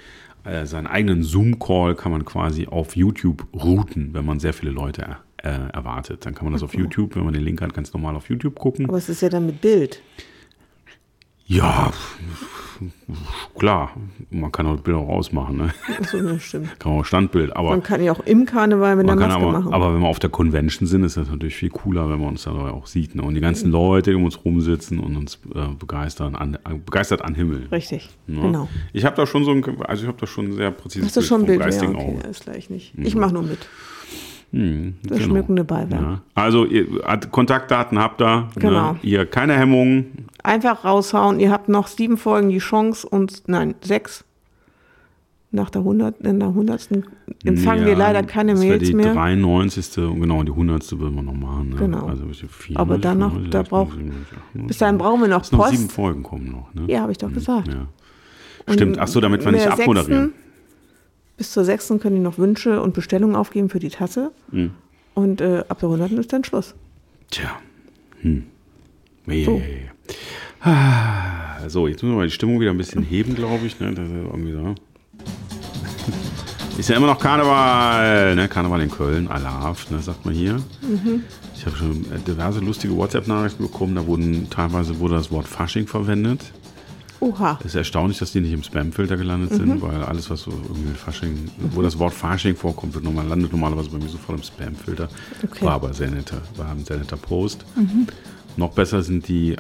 äh, 0.44 0.66
seinen 0.66 0.88
eigenen 0.88 1.24
Zoom-Call 1.24 1.96
kann 1.96 2.12
man 2.12 2.26
quasi 2.26 2.68
auf 2.68 2.96
YouTube 2.96 3.48
routen, 3.54 4.14
wenn 4.14 4.26
man 4.26 4.40
sehr 4.40 4.54
viele 4.54 4.72
Leute 4.72 5.18
äh, 5.38 5.50
erwartet. 5.50 6.26
Dann 6.26 6.36
kann 6.36 6.46
man 6.46 6.54
das 6.54 6.64
auf 6.64 6.74
YouTube, 6.74 7.16
wenn 7.16 7.24
man 7.24 7.34
den 7.34 7.44
Link 7.44 7.62
hat, 7.62 7.74
ganz 7.74 7.94
normal 7.94 8.16
auf 8.16 8.30
YouTube 8.30 8.60
gucken. 8.60 8.86
Aber 8.88 8.98
es 8.98 9.10
ist 9.10 9.22
ja 9.22 9.30
dann 9.30 9.46
mit 9.46 9.62
Bild. 9.62 10.02
Ja, 11.50 11.92
klar, 13.58 13.92
man 14.30 14.52
kann 14.52 14.68
auch 14.68 14.80
Bilder 14.82 15.00
auch 15.00 15.10
ausmachen, 15.10 15.58
ne? 15.58 15.74
Achso, 16.00 16.22
das 16.22 16.44
stimmt. 16.44 16.80
kann 16.80 16.92
auch 16.92 17.04
Standbild, 17.04 17.56
aber 17.56 17.72
Man 17.72 17.82
kann 17.82 18.04
ja 18.04 18.12
auch 18.12 18.20
im 18.20 18.46
Karneval 18.46 18.96
mit 18.96 19.08
der 19.08 19.16
Maske 19.16 19.34
aber, 19.34 19.52
machen. 19.52 19.74
aber 19.74 19.96
wenn 19.96 20.02
wir 20.02 20.08
auf 20.08 20.20
der 20.20 20.30
Convention 20.30 20.88
sind, 20.88 21.04
ist 21.04 21.18
das 21.18 21.28
natürlich 21.28 21.56
viel 21.56 21.72
cooler, 21.72 22.08
wenn 22.08 22.20
man 22.20 22.30
uns 22.30 22.44
dann 22.44 22.56
auch 22.56 22.86
sieht. 22.86 23.16
Ne? 23.16 23.24
Und 23.24 23.34
die 23.34 23.42
ganzen 23.42 23.72
Leute, 23.72 24.12
die 24.12 24.16
um 24.16 24.26
uns 24.26 24.46
rumsitzen 24.46 25.00
und 25.00 25.18
uns 25.18 25.40
äh, 25.56 25.70
begeistern, 25.74 26.36
an, 26.36 26.54
äh, 26.54 26.76
begeistert 26.86 27.24
anhimmel. 27.24 27.68
richtig. 27.72 28.12
Ne? 28.28 28.42
Genau. 28.42 28.70
Ich 28.94 29.04
habe 29.04 29.16
da 29.16 29.26
schon 29.26 29.44
so 29.44 29.50
ein, 29.50 29.64
also 29.82 30.04
ich 30.04 30.08
habe 30.08 30.20
da 30.20 30.28
schon 30.28 30.50
ein 30.50 30.54
sehr 30.54 30.70
präzises 30.70 31.08
Hast 31.08 31.18
du 31.18 31.22
schon 31.24 31.42
ein 31.42 31.48
Bild? 31.48 31.62
Ja, 31.62 31.90
okay, 31.90 32.20
ist 32.30 32.44
gleich 32.44 32.70
nicht. 32.70 32.94
Ich 32.96 33.16
mache 33.16 33.34
nur 33.34 33.42
mit. 33.42 33.68
Hm, 34.52 34.96
Das 35.04 35.20
genau. 35.20 35.30
schmückende 35.32 35.64
Beiwerk. 35.64 36.02
Ja. 36.02 36.22
Also 36.34 36.66
ihr, 36.66 36.86
Kontaktdaten 37.32 38.00
habt 38.00 38.22
ihr. 38.22 38.48
Genau. 38.56 38.94
Ne? 38.94 39.00
Ihr 39.04 39.26
keine 39.26 39.56
Hemmungen. 39.58 40.28
Einfach 40.44 40.84
raushauen. 40.86 41.40
Ihr 41.40 41.52
habt 41.52 41.70
noch 41.70 41.88
sieben 41.88 42.18
Folgen 42.18 42.50
die 42.50 42.58
Chance 42.60 43.08
und, 43.08 43.44
nein, 43.48 43.76
sechs. 43.82 44.24
Nach 45.52 45.72
der 45.72 45.82
100, 45.82 46.22
in 46.22 46.40
der 46.40 46.50
100. 46.50 46.90
empfangen 47.44 47.86
wir 47.86 47.94
Ja, 47.94 47.98
leider 47.98 48.22
keine 48.22 48.52
das 48.52 48.60
Mails 48.60 48.88
die 48.88 48.94
mehr. 48.94 49.14
93. 49.14 49.98
und 49.98 50.22
genau, 50.22 50.44
die 50.44 50.52
100. 50.52 51.00
würden 51.00 51.16
wir 51.16 51.24
noch 51.24 51.34
machen. 51.34 51.70
Ne? 51.70 51.76
Genau. 51.76 52.06
Also 52.06 52.26
vier, 52.48 52.78
Aber 52.80 53.00
dann 53.00 53.18
noch, 53.18 53.32
95, 53.32 53.50
da 53.52 53.64
braucht- 53.64 53.94
96, 53.94 54.38
98, 54.38 54.68
Bis 54.68 54.78
dahin 54.78 54.98
brauchen 55.00 55.22
wir 55.22 55.28
noch 55.28 55.42
Es 55.42 55.52
noch 55.52 55.68
sieben 55.70 55.84
Post. 55.86 55.96
Folgen 55.96 56.22
kommen 56.24 56.52
noch. 56.52 56.72
Ne? 56.76 56.92
Ja, 56.92 57.02
habe 57.02 57.12
ich 57.12 57.18
doch 57.18 57.34
gesagt. 57.34 57.68
Ja. 57.68 58.74
Stimmt, 58.74 59.00
ach 59.00 59.08
so, 59.08 59.20
damit 59.22 59.44
wir 59.44 59.52
nicht 59.52 59.68
abmoderieren. 59.68 60.34
Bis 61.40 61.52
zur 61.54 61.64
sechsten 61.64 62.02
können 62.02 62.18
die 62.18 62.22
noch 62.22 62.38
Wünsche 62.38 62.82
und 62.82 62.94
Bestellungen 62.94 63.38
aufgeben 63.38 63.70
für 63.70 63.80
die 63.80 63.88
Tasse. 63.88 64.32
Mhm. 64.52 64.72
Und 65.14 65.40
äh, 65.40 65.64
ab 65.70 65.80
der 65.80 65.88
100. 65.88 66.12
ist 66.12 66.34
dann 66.34 66.44
Schluss. 66.44 66.76
Tja. 67.32 67.52
Hm. 68.22 68.44
Ja, 69.26 69.46
So. 69.46 69.62
Ah, 70.62 71.70
So, 71.70 71.88
jetzt 71.88 72.04
müssen 72.04 72.14
wir 72.14 72.18
mal 72.18 72.28
die 72.28 72.34
Stimmung 72.34 72.60
wieder 72.60 72.72
ein 72.72 72.78
bisschen 72.78 73.04
heben, 73.04 73.36
glaube 73.36 73.66
ich. 73.66 73.80
Ne? 73.80 73.94
Das 73.94 74.06
ist 74.06 74.12
irgendwie 74.14 74.52
so. 74.52 74.76
Ist 76.78 76.90
ja 76.90 76.98
immer 76.98 77.08
noch 77.08 77.20
Karneval, 77.20 78.36
ne? 78.36 78.50
Karneval 78.50 78.82
in 78.82 78.92
Köln, 78.92 79.30
Alarv, 79.30 79.90
ne, 79.92 80.00
sagt 80.00 80.26
man 80.26 80.34
hier. 80.34 80.56
Mhm. 80.82 81.24
Ich 81.56 81.66
habe 81.66 81.76
schon 81.78 82.06
diverse 82.28 82.60
lustige 82.60 82.96
WhatsApp-Nachrichten 82.98 83.64
bekommen, 83.64 83.96
da 83.96 84.06
wurden 84.08 84.50
teilweise 84.50 85.00
wurde 85.00 85.16
das 85.16 85.32
Wort 85.32 85.48
Fasching 85.48 85.88
verwendet. 85.88 86.52
Oha. 87.22 87.58
Es 87.60 87.68
ist 87.68 87.76
erstaunlich, 87.76 88.18
dass 88.20 88.32
die 88.32 88.42
nicht 88.42 88.54
im 88.54 88.64
Spam-Filter 88.64 89.18
gelandet 89.18 89.54
sind, 89.54 89.68
mhm. 89.68 89.82
weil 89.82 90.04
alles, 90.04 90.30
was 90.30 90.42
so 90.42 90.52
irgendwie 90.52 90.90
mit 90.90 90.98
Fasching, 90.98 91.34
mhm. 91.34 91.50
wo 91.72 91.82
das 91.82 92.00
Wort 92.00 92.14
Fasching 92.14 92.56
vorkommt, 92.56 92.94
wird 92.94 93.04
normal, 93.04 93.28
landet 93.28 93.52
normalerweise 93.52 93.90
bei 93.90 93.98
mir 93.98 94.10
sofort 94.10 94.38
im 94.38 94.44
Spam-Filter. 94.44 95.10
Okay. 95.44 95.66
War 95.66 95.74
aber 95.74 95.94
sehr 95.94 96.10
netter, 96.10 96.42
war 96.56 96.72
ein 96.72 96.86
sehr 96.86 96.98
netter 96.98 97.18
Post. 97.18 97.66
Mhm. 97.76 98.08
Noch 98.56 98.72
besser 98.72 99.04
sind 99.04 99.28
die, 99.28 99.54
äh, 99.54 99.58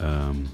ähm, 0.00 0.46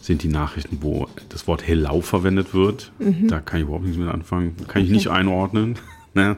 sind 0.00 0.22
die 0.22 0.28
Nachrichten, 0.28 0.78
wo 0.80 1.08
das 1.28 1.46
Wort 1.46 1.66
Hellau 1.66 2.00
verwendet 2.00 2.52
wird. 2.52 2.92
Mhm. 2.98 3.28
Da 3.28 3.40
kann 3.40 3.60
ich 3.60 3.64
überhaupt 3.64 3.84
nichts 3.84 3.98
mit 3.98 4.08
anfangen. 4.08 4.56
Kann 4.68 4.82
ich 4.82 4.90
nicht 4.90 5.08
einordnen. 5.08 5.76
ne? 6.14 6.36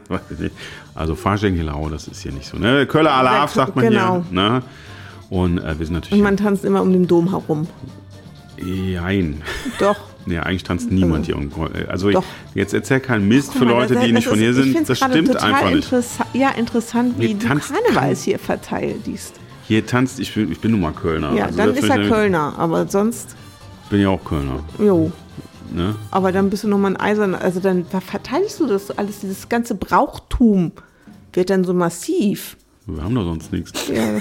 Also 0.94 1.14
Fasching 1.14 1.56
Hellau, 1.56 1.88
das 1.88 2.06
ist 2.06 2.22
hier 2.22 2.32
nicht 2.32 2.46
so. 2.46 2.58
Ne? 2.58 2.86
Köller 2.86 3.12
Alarv 3.12 3.52
sagt 3.52 3.76
man 3.76 3.88
genau. 3.88 4.24
hier. 4.30 4.34
Ne? 4.34 4.62
Und 5.30 5.58
äh, 5.58 5.78
wir 5.78 5.86
sind 5.86 5.94
natürlich. 5.94 6.20
Und 6.20 6.24
man 6.24 6.36
tanzt 6.36 6.64
immer 6.64 6.82
um 6.82 6.92
den 6.92 7.06
Dom 7.06 7.30
herum. 7.30 7.66
Jein. 8.58 9.42
Doch. 9.78 9.96
Ja, 10.28 10.42
eigentlich 10.42 10.64
tanzt 10.64 10.90
niemand 10.90 11.26
hier. 11.26 11.36
Also 11.88 12.10
Doch. 12.10 12.24
jetzt 12.52 12.74
erzähl 12.74 12.98
keinen 12.98 13.28
Mist 13.28 13.52
für 13.52 13.64
Leute, 13.64 13.94
die 13.94 14.10
nicht 14.10 14.26
von 14.26 14.36
hier 14.36 14.54
sind. 14.54 14.88
Das 14.88 14.98
stimmt 14.98 15.36
einfach 15.36 15.70
nicht. 15.70 15.88
Ja, 16.32 16.50
interessant, 16.50 17.14
wie 17.18 17.34
du 17.34 17.46
Karneval 17.46 18.10
es 18.10 18.24
hier 18.24 18.40
verteilt 18.40 19.04
siehst. 19.04 19.36
Hier 19.68 19.86
tanzt, 19.86 20.18
ich 20.18 20.34
bin, 20.34 20.50
ich 20.50 20.58
bin 20.58 20.72
nun 20.72 20.80
mal 20.80 20.90
Kölner. 20.92 21.32
Ja, 21.32 21.44
also 21.44 21.58
dann 21.58 21.74
ist 21.76 21.88
er 21.88 22.08
Kölner, 22.08 22.54
aber 22.58 22.88
sonst. 22.88 23.36
Bin 23.88 24.00
ja 24.00 24.08
auch 24.08 24.24
Kölner. 24.24 24.64
Jo. 24.80 25.12
Ne? 25.72 25.94
Aber 26.10 26.32
dann 26.32 26.50
bist 26.50 26.64
du 26.64 26.68
nochmal 26.68 26.92
ein 26.92 27.00
Eiserner. 27.00 27.40
Also 27.40 27.60
dann 27.60 27.84
verteidigst 27.84 28.58
du 28.58 28.66
das 28.66 28.90
alles, 28.90 29.20
dieses 29.20 29.48
ganze 29.48 29.76
Brauchtum 29.76 30.72
wird 31.32 31.50
dann 31.50 31.62
so 31.62 31.72
massiv. 31.72 32.56
Wir 32.86 33.02
haben 33.02 33.14
doch 33.14 33.24
sonst 33.24 33.52
nichts. 33.52 33.88
Ja. 33.88 34.20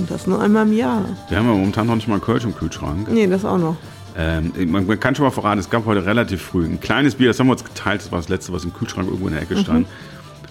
Und 0.00 0.10
das 0.10 0.26
nur 0.26 0.40
einmal 0.40 0.66
im 0.66 0.72
Jahr. 0.72 1.04
Wir 1.28 1.36
haben 1.36 1.46
ja 1.46 1.52
momentan 1.52 1.86
noch 1.86 1.94
nicht 1.94 2.08
mal 2.08 2.18
Kölsch 2.20 2.44
im 2.44 2.54
Kühlschrank. 2.54 3.08
Nee, 3.10 3.26
das 3.26 3.44
auch 3.44 3.58
noch. 3.58 3.76
Ähm, 4.16 4.50
man, 4.70 4.98
kann 4.98 5.14
schon 5.14 5.26
mal 5.26 5.30
verraten, 5.30 5.60
es 5.60 5.68
gab 5.68 5.84
heute 5.84 6.04
relativ 6.06 6.40
früh 6.40 6.64
ein 6.64 6.80
kleines 6.80 7.14
Bier, 7.14 7.28
das 7.28 7.38
haben 7.38 7.46
wir 7.46 7.52
uns 7.52 7.64
geteilt, 7.64 8.00
das 8.00 8.10
war 8.10 8.18
das 8.18 8.28
letzte, 8.28 8.52
was 8.52 8.64
im 8.64 8.72
Kühlschrank 8.72 9.06
irgendwo 9.06 9.28
in 9.28 9.34
der 9.34 9.42
Ecke 9.42 9.58
stand. 9.58 9.80
Mhm. 9.80 9.86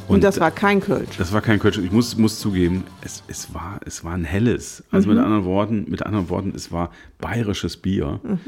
Und, 0.07 0.15
Und, 0.15 0.23
das 0.23 0.39
war 0.39 0.51
kein 0.51 0.81
Kölsch. 0.81 1.17
Das 1.17 1.33
war 1.33 1.41
kein 1.41 1.59
Kölsch. 1.59 1.77
Ich 1.79 1.91
muss, 1.91 2.15
muss 2.15 2.39
zugeben, 2.39 2.83
es, 3.01 3.23
es, 3.27 3.53
war, 3.53 3.79
es 3.85 4.03
war 4.03 4.13
ein 4.13 4.23
helles. 4.23 4.83
Also 4.91 5.09
mhm. 5.09 5.15
mit 5.15 5.25
anderen 5.25 5.45
Worten, 5.45 5.85
mit 5.87 6.05
anderen 6.05 6.29
Worten, 6.29 6.53
es 6.55 6.71
war 6.71 6.91
bayerisches 7.19 7.77
Bier. 7.77 8.19
Mhm. 8.23 8.39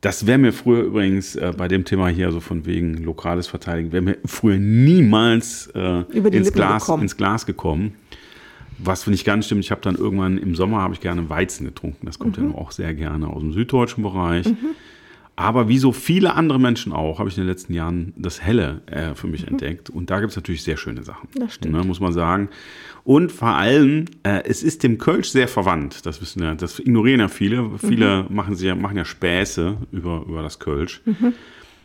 Das 0.00 0.26
wäre 0.26 0.38
mir 0.38 0.52
früher 0.52 0.82
übrigens 0.82 1.36
äh, 1.36 1.52
bei 1.56 1.68
dem 1.68 1.84
Thema 1.84 2.08
hier, 2.08 2.32
so 2.32 2.40
von 2.40 2.66
wegen 2.66 2.96
lokales 2.96 3.46
Verteidigen, 3.46 3.92
wäre 3.92 4.02
mir 4.02 4.18
früher 4.24 4.58
niemals 4.58 5.70
äh, 5.74 6.02
ins, 6.12 6.52
Glas, 6.52 6.88
ins 6.88 7.16
Glas 7.16 7.46
gekommen. 7.46 7.94
Was 8.84 9.04
finde 9.04 9.14
ich 9.16 9.24
ganz 9.24 9.46
stimmt, 9.46 9.64
ich 9.64 9.70
habe 9.70 9.80
dann 9.80 9.96
irgendwann 9.96 10.38
im 10.38 10.54
Sommer 10.54 10.82
habe 10.82 10.94
ich 10.94 11.00
gerne 11.00 11.28
Weizen 11.28 11.66
getrunken. 11.66 12.06
Das 12.06 12.18
kommt 12.18 12.38
mhm. 12.38 12.50
ja 12.50 12.54
auch 12.56 12.72
sehr 12.72 12.94
gerne 12.94 13.28
aus 13.28 13.40
dem 13.40 13.52
süddeutschen 13.52 14.02
Bereich. 14.02 14.46
Mhm. 14.46 14.74
Aber 15.34 15.68
wie 15.68 15.78
so 15.78 15.92
viele 15.92 16.34
andere 16.34 16.60
Menschen 16.60 16.92
auch, 16.92 17.18
habe 17.18 17.28
ich 17.28 17.36
in 17.36 17.44
den 17.44 17.48
letzten 17.48 17.72
Jahren 17.72 18.12
das 18.16 18.42
Helle 18.42 18.82
äh, 18.86 19.14
für 19.14 19.26
mich 19.26 19.42
mhm. 19.42 19.52
entdeckt. 19.52 19.88
Und 19.88 20.10
da 20.10 20.20
gibt 20.20 20.30
es 20.30 20.36
natürlich 20.36 20.62
sehr 20.62 20.76
schöne 20.76 21.02
Sachen. 21.02 21.28
Das 21.34 21.54
stimmt. 21.54 21.74
Ne, 21.74 21.84
muss 21.84 22.00
man 22.00 22.12
sagen. 22.12 22.48
Und 23.04 23.32
vor 23.32 23.48
allem, 23.48 24.04
äh, 24.24 24.42
es 24.44 24.62
ist 24.62 24.82
dem 24.82 24.98
Kölsch 24.98 25.30
sehr 25.30 25.48
verwandt. 25.48 26.04
Das 26.06 26.20
wissen 26.20 26.42
ja, 26.42 26.54
das 26.54 26.78
ignorieren 26.78 27.20
ja 27.20 27.28
viele. 27.28 27.70
Viele 27.78 28.24
mhm. 28.28 28.36
machen, 28.36 28.54
sie, 28.56 28.74
machen 28.74 28.96
ja 28.96 29.04
Späße 29.04 29.78
über, 29.90 30.24
über 30.28 30.42
das 30.42 30.58
Kölsch. 30.58 31.00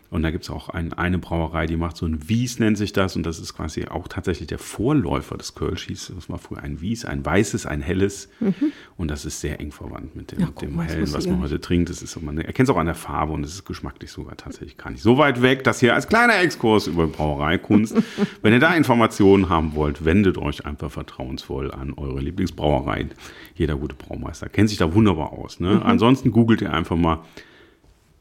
Und 0.10 0.24
da 0.24 0.32
gibt 0.32 0.46
es 0.46 0.50
auch 0.50 0.70
ein, 0.70 0.94
eine 0.94 1.18
Brauerei, 1.18 1.66
die 1.66 1.76
macht 1.76 1.98
so 1.98 2.06
ein 2.06 2.30
Wies, 2.30 2.60
nennt 2.60 2.78
sich 2.78 2.94
das. 2.94 3.16
Und 3.16 3.26
das 3.26 3.40
ist 3.40 3.54
quasi 3.54 3.86
auch 3.88 4.08
tatsächlich 4.08 4.48
der 4.48 4.60
Vorläufer 4.60 5.38
des 5.38 5.54
Kölsch. 5.54 5.88
Hieß, 5.88 6.14
das 6.16 6.30
war 6.30 6.38
früher 6.38 6.60
ein 6.64 6.80
Wies, 6.80 7.04
ein 7.04 7.26
weißes, 7.26 7.66
ein 7.66 7.82
helles. 7.82 8.30
Mhm. 8.40 8.54
Und 8.96 9.12
das 9.12 9.26
ist 9.26 9.42
sehr 9.42 9.60
eng 9.60 9.72
verwandt 9.72 10.16
mit 10.16 10.32
dem, 10.32 10.40
ja, 10.40 10.46
guck, 10.48 10.60
dem 10.60 10.80
hellen, 10.80 11.12
was 11.12 11.28
man 11.28 11.42
heute 11.42 11.60
trinkt. 11.60 11.90
Das 11.90 12.02
ist, 12.02 12.22
man 12.22 12.38
erkennt 12.38 12.70
es 12.70 12.74
auch 12.74 12.80
an 12.80 12.86
der 12.86 12.96
Farbe 12.96 13.34
und 13.34 13.44
es 13.44 13.54
ist 13.54 13.66
geschmacklich 13.66 14.12
sogar 14.12 14.38
tatsächlich 14.38 14.78
gar 14.78 14.92
nicht 14.92 15.04
so 15.04 15.18
weit 15.18 15.42
weg. 15.42 15.66
Das 15.66 15.82
hier 15.82 15.94
als 15.94 16.08
kleiner 16.08 16.40
Exkurs 16.40 16.88
über 16.88 17.08
Brauereikunst. 17.08 17.96
Wenn 18.42 18.54
ihr 18.54 18.60
da 18.60 18.74
Informationen 18.76 19.50
haben 19.50 19.76
wollt, 19.76 20.06
wendet 20.06 20.38
euch 20.38 20.66
einfach 20.66 20.90
vertrauensvoll 20.90 21.72
an 21.72 21.94
eure 21.94 22.22
Lieblingsbrauerei. 22.22 23.08
Jeder 23.56 23.76
gute 23.76 23.96
Braumeister 23.96 24.48
kennt 24.48 24.70
sich 24.70 24.78
da 24.78 24.94
wunderbar 24.94 25.34
aus. 25.34 25.60
Ne? 25.60 25.76
Mhm. 25.76 25.84
Ansonsten 25.84 26.32
googelt 26.32 26.62
ihr 26.62 26.74
einfach 26.74 26.96
mal 26.96 27.20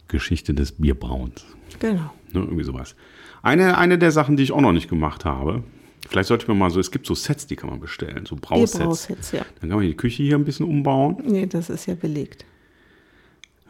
Geschichte 0.08 0.54
des 0.54 0.72
Bierbrauens. 0.72 1.44
Genau. 1.78 2.10
Ne, 2.32 2.40
irgendwie 2.40 2.64
sowas. 2.64 2.94
Eine, 3.42 3.78
eine 3.78 3.98
der 3.98 4.10
Sachen, 4.10 4.36
die 4.36 4.42
ich 4.42 4.52
auch 4.52 4.60
noch 4.60 4.72
nicht 4.72 4.88
gemacht 4.88 5.24
habe, 5.24 5.62
vielleicht 6.08 6.28
sollte 6.28 6.44
ich 6.44 6.48
mir 6.48 6.54
mal 6.54 6.70
so, 6.70 6.80
es 6.80 6.90
gibt 6.90 7.06
so 7.06 7.14
Sets, 7.14 7.46
die 7.46 7.56
kann 7.56 7.70
man 7.70 7.80
bestellen, 7.80 8.26
so 8.26 8.36
Brausets. 8.40 8.78
Brausets 8.78 9.32
ja. 9.32 9.44
Dann 9.60 9.70
kann 9.70 9.78
man 9.78 9.86
die 9.86 9.94
Küche 9.94 10.22
hier 10.22 10.36
ein 10.36 10.44
bisschen 10.44 10.66
umbauen. 10.66 11.16
Nee, 11.24 11.46
das 11.46 11.70
ist 11.70 11.86
ja 11.86 11.94
belegt. 11.94 12.44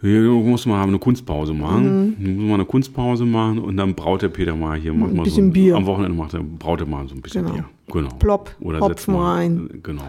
Hier 0.03 0.31
muss 0.31 0.67
man 0.67 0.89
eine 0.89 0.99
Kunstpause 0.99 1.55
machen. 1.55 2.17
Mhm. 2.19 2.37
Muss 2.37 2.45
man 2.45 2.55
eine 2.55 2.65
Kunstpause 2.67 3.25
machen 3.25 3.59
und 3.59 3.77
dann 3.77 3.95
braut 3.95 4.23
der 4.23 4.29
Peter 4.29 4.55
mal 4.55 4.79
hier 4.79 4.93
macht 4.93 5.13
ein 5.13 5.23
bisschen 5.23 5.47
so, 5.47 5.53
Bier. 5.53 5.77
Am 5.77 5.87
Wochenende 5.87 6.17
macht 6.17 6.35
er, 6.35 6.43
braut 6.43 6.81
er 6.81 6.87
mal 6.87 7.09
so 7.09 7.15
ein 7.15 7.23
bisschen 7.23 7.45
genau. 7.45 7.55
Bier. 7.55 7.65
Genau. 7.89 8.09
Plopp, 8.19 8.55
Oder 8.61 8.81
Hopfen 8.81 9.15
mal, 9.15 9.37
rein. 9.37 9.81
Genau. 9.83 10.05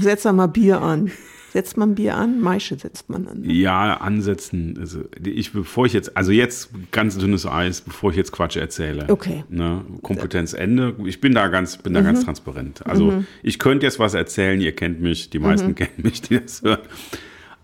Setz 0.00 0.22
da 0.22 0.32
mal 0.32 0.46
Bier 0.46 0.80
an. 0.80 1.10
Setzt 1.52 1.76
man 1.76 1.96
Bier 1.96 2.16
an? 2.16 2.40
Maische 2.40 2.78
setzt 2.78 3.10
man 3.10 3.28
an. 3.28 3.42
Ne? 3.42 3.52
Ja, 3.52 3.98
ansetzen. 3.98 4.74
Also 4.80 5.04
ich, 5.22 5.52
bevor 5.52 5.84
ich 5.84 5.92
jetzt, 5.92 6.16
also 6.16 6.32
jetzt 6.32 6.70
ganz 6.92 7.18
dünnes 7.18 7.44
Eis, 7.44 7.82
bevor 7.82 8.10
ich 8.10 8.16
jetzt 8.16 8.32
Quatsch 8.32 8.56
erzähle. 8.56 9.04
Okay. 9.08 9.44
Ne, 9.50 9.84
Kompetenzende. 10.00 10.94
Ich 11.04 11.20
bin 11.20 11.34
da 11.34 11.48
ganz, 11.48 11.76
bin 11.76 11.92
da 11.92 12.00
mhm. 12.00 12.06
ganz 12.06 12.24
transparent. 12.24 12.86
Also 12.86 13.10
mhm. 13.10 13.26
ich 13.42 13.58
könnte 13.58 13.84
jetzt 13.84 13.98
was 13.98 14.14
erzählen, 14.14 14.62
ihr 14.62 14.74
kennt 14.74 15.02
mich, 15.02 15.28
die 15.28 15.40
meisten 15.40 15.68
mhm. 15.68 15.74
kennen 15.74 15.92
mich, 15.98 16.22
die 16.22 16.40
das 16.40 16.62
hören. 16.62 16.80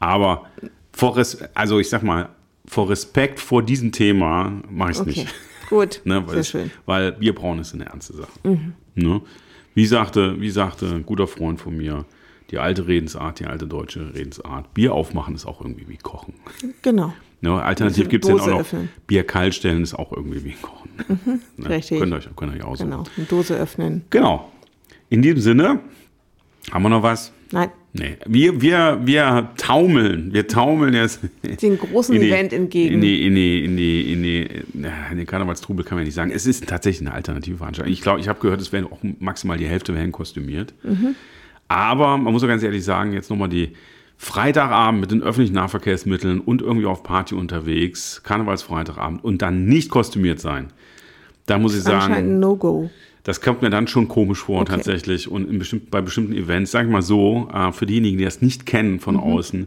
Aber 0.00 0.50
vor 0.92 1.16
Res 1.16 1.38
also 1.54 1.78
ich 1.78 1.88
sag 1.88 2.02
mal, 2.02 2.28
vor 2.66 2.90
Respekt 2.90 3.40
vor 3.40 3.62
diesem 3.62 3.90
Thema 3.90 4.62
mache 4.68 4.90
ich 4.90 4.96
es 4.96 5.00
okay. 5.00 5.10
nicht. 5.20 5.34
Gut. 5.70 6.02
ne, 6.04 6.26
weil, 6.26 6.34
Sehr 6.34 6.40
ich, 6.42 6.48
schön. 6.48 6.70
weil 6.84 7.12
Bierbrauen 7.12 7.58
ist 7.60 7.72
eine 7.72 7.86
ernste 7.86 8.12
Sache. 8.12 8.38
Mhm. 8.44 8.74
Ne? 8.96 9.22
Wie 9.72 9.86
sagte, 9.86 10.38
wie 10.42 10.50
sagte 10.50 10.88
ein 10.88 11.06
guter 11.06 11.26
Freund 11.26 11.58
von 11.58 11.74
mir, 11.74 12.04
die 12.50 12.58
alte 12.58 12.86
Redensart, 12.86 13.40
die 13.40 13.46
alte 13.46 13.66
deutsche 13.66 14.14
Redensart. 14.14 14.72
Bier 14.74 14.94
aufmachen 14.94 15.34
ist 15.34 15.46
auch 15.46 15.60
irgendwie 15.60 15.88
wie 15.88 15.96
Kochen. 15.96 16.34
Genau. 16.82 17.12
Ne, 17.40 17.62
alternativ 17.62 18.08
gibt 18.08 18.24
es 18.24 18.30
ja 18.30 18.36
auch 18.36 18.46
noch 18.46 18.60
öffnen. 18.60 18.88
Bier 19.06 19.24
kalt 19.24 19.54
stellen 19.54 19.82
ist 19.82 19.94
auch 19.94 20.12
irgendwie 20.12 20.44
wie 20.44 20.52
Kochen. 20.52 20.90
Mhm, 21.06 21.40
ne, 21.56 21.68
richtig. 21.68 22.00
Könnt 22.00 22.12
ihr 22.12 22.16
euch, 22.16 22.28
könnt 22.34 22.52
ihr 22.52 22.58
euch 22.58 22.64
aussuchen. 22.64 22.90
Genau, 22.90 23.04
eine 23.16 23.26
Dose 23.26 23.54
öffnen. 23.54 24.04
Genau. 24.10 24.50
In 25.08 25.22
diesem 25.22 25.40
Sinne, 25.40 25.80
haben 26.72 26.82
wir 26.82 26.88
noch 26.88 27.02
was? 27.02 27.32
Nein. 27.52 27.70
Nee. 27.92 28.16
Wir, 28.26 28.60
wir, 28.60 29.00
wir 29.04 29.50
taumeln, 29.56 30.32
wir 30.32 30.46
taumeln 30.46 30.94
jetzt. 30.94 31.20
Den 31.62 31.78
großen 31.78 32.14
in 32.14 32.20
die, 32.20 32.28
Event 32.28 32.52
entgegen. 32.52 32.94
In 32.94 33.00
die, 33.00 33.26
in 33.26 33.34
die, 33.34 33.64
in 33.64 33.76
die, 33.76 34.12
in 34.12 34.22
die, 34.22 34.42
in 35.10 35.16
den 35.16 35.26
Karnevalstrubel 35.26 35.84
kann 35.84 35.96
man 35.96 36.04
nicht 36.04 36.14
sagen. 36.14 36.30
Es 36.30 36.44
ist 36.44 36.66
tatsächlich 36.66 37.06
eine 37.06 37.14
alternative 37.14 37.56
Veranstaltung. 37.56 37.92
Ich 37.92 38.02
glaube, 38.02 38.20
ich 38.20 38.28
habe 38.28 38.40
gehört, 38.40 38.60
es 38.60 38.72
werden 38.72 38.86
auch 38.90 38.98
maximal 39.20 39.56
die 39.56 39.66
Hälfte 39.66 39.94
werden 39.94 40.12
kostümiert. 40.12 40.74
Mhm. 40.82 41.14
Aber 41.68 42.16
man 42.16 42.32
muss 42.32 42.42
auch 42.42 42.48
ganz 42.48 42.62
ehrlich 42.62 42.84
sagen, 42.84 43.12
jetzt 43.12 43.30
nochmal 43.30 43.48
die 43.48 43.72
Freitagabend 44.16 45.00
mit 45.00 45.10
den 45.10 45.22
öffentlichen 45.22 45.54
Nahverkehrsmitteln 45.54 46.40
und 46.40 46.60
irgendwie 46.60 46.86
auf 46.86 47.02
Party 47.02 47.34
unterwegs, 47.34 48.22
Karnevalsfreitagabend 48.24 49.22
und 49.22 49.42
dann 49.42 49.66
nicht 49.66 49.90
kostümiert 49.90 50.40
sein. 50.40 50.68
Da 51.46 51.58
muss 51.58 51.74
ich 51.74 51.82
sagen. 51.82 52.12
Anscheinend 52.12 52.40
No-Go. 52.40 52.90
Das 53.22 53.40
kommt 53.40 53.62
mir 53.62 53.70
dann 53.70 53.86
schon 53.86 54.08
komisch 54.08 54.40
vor, 54.40 54.62
okay. 54.62 54.72
tatsächlich. 54.72 55.30
Und 55.30 55.58
bestimmt, 55.58 55.90
bei 55.90 56.00
bestimmten 56.00 56.32
Events, 56.32 56.70
sag 56.70 56.86
ich 56.86 56.90
mal 56.90 57.02
so, 57.02 57.48
äh, 57.52 57.72
für 57.72 57.86
diejenigen, 57.86 58.18
die 58.18 58.24
das 58.24 58.42
nicht 58.42 58.66
kennen 58.66 59.00
von 59.00 59.16
mhm. 59.16 59.20
außen, 59.20 59.66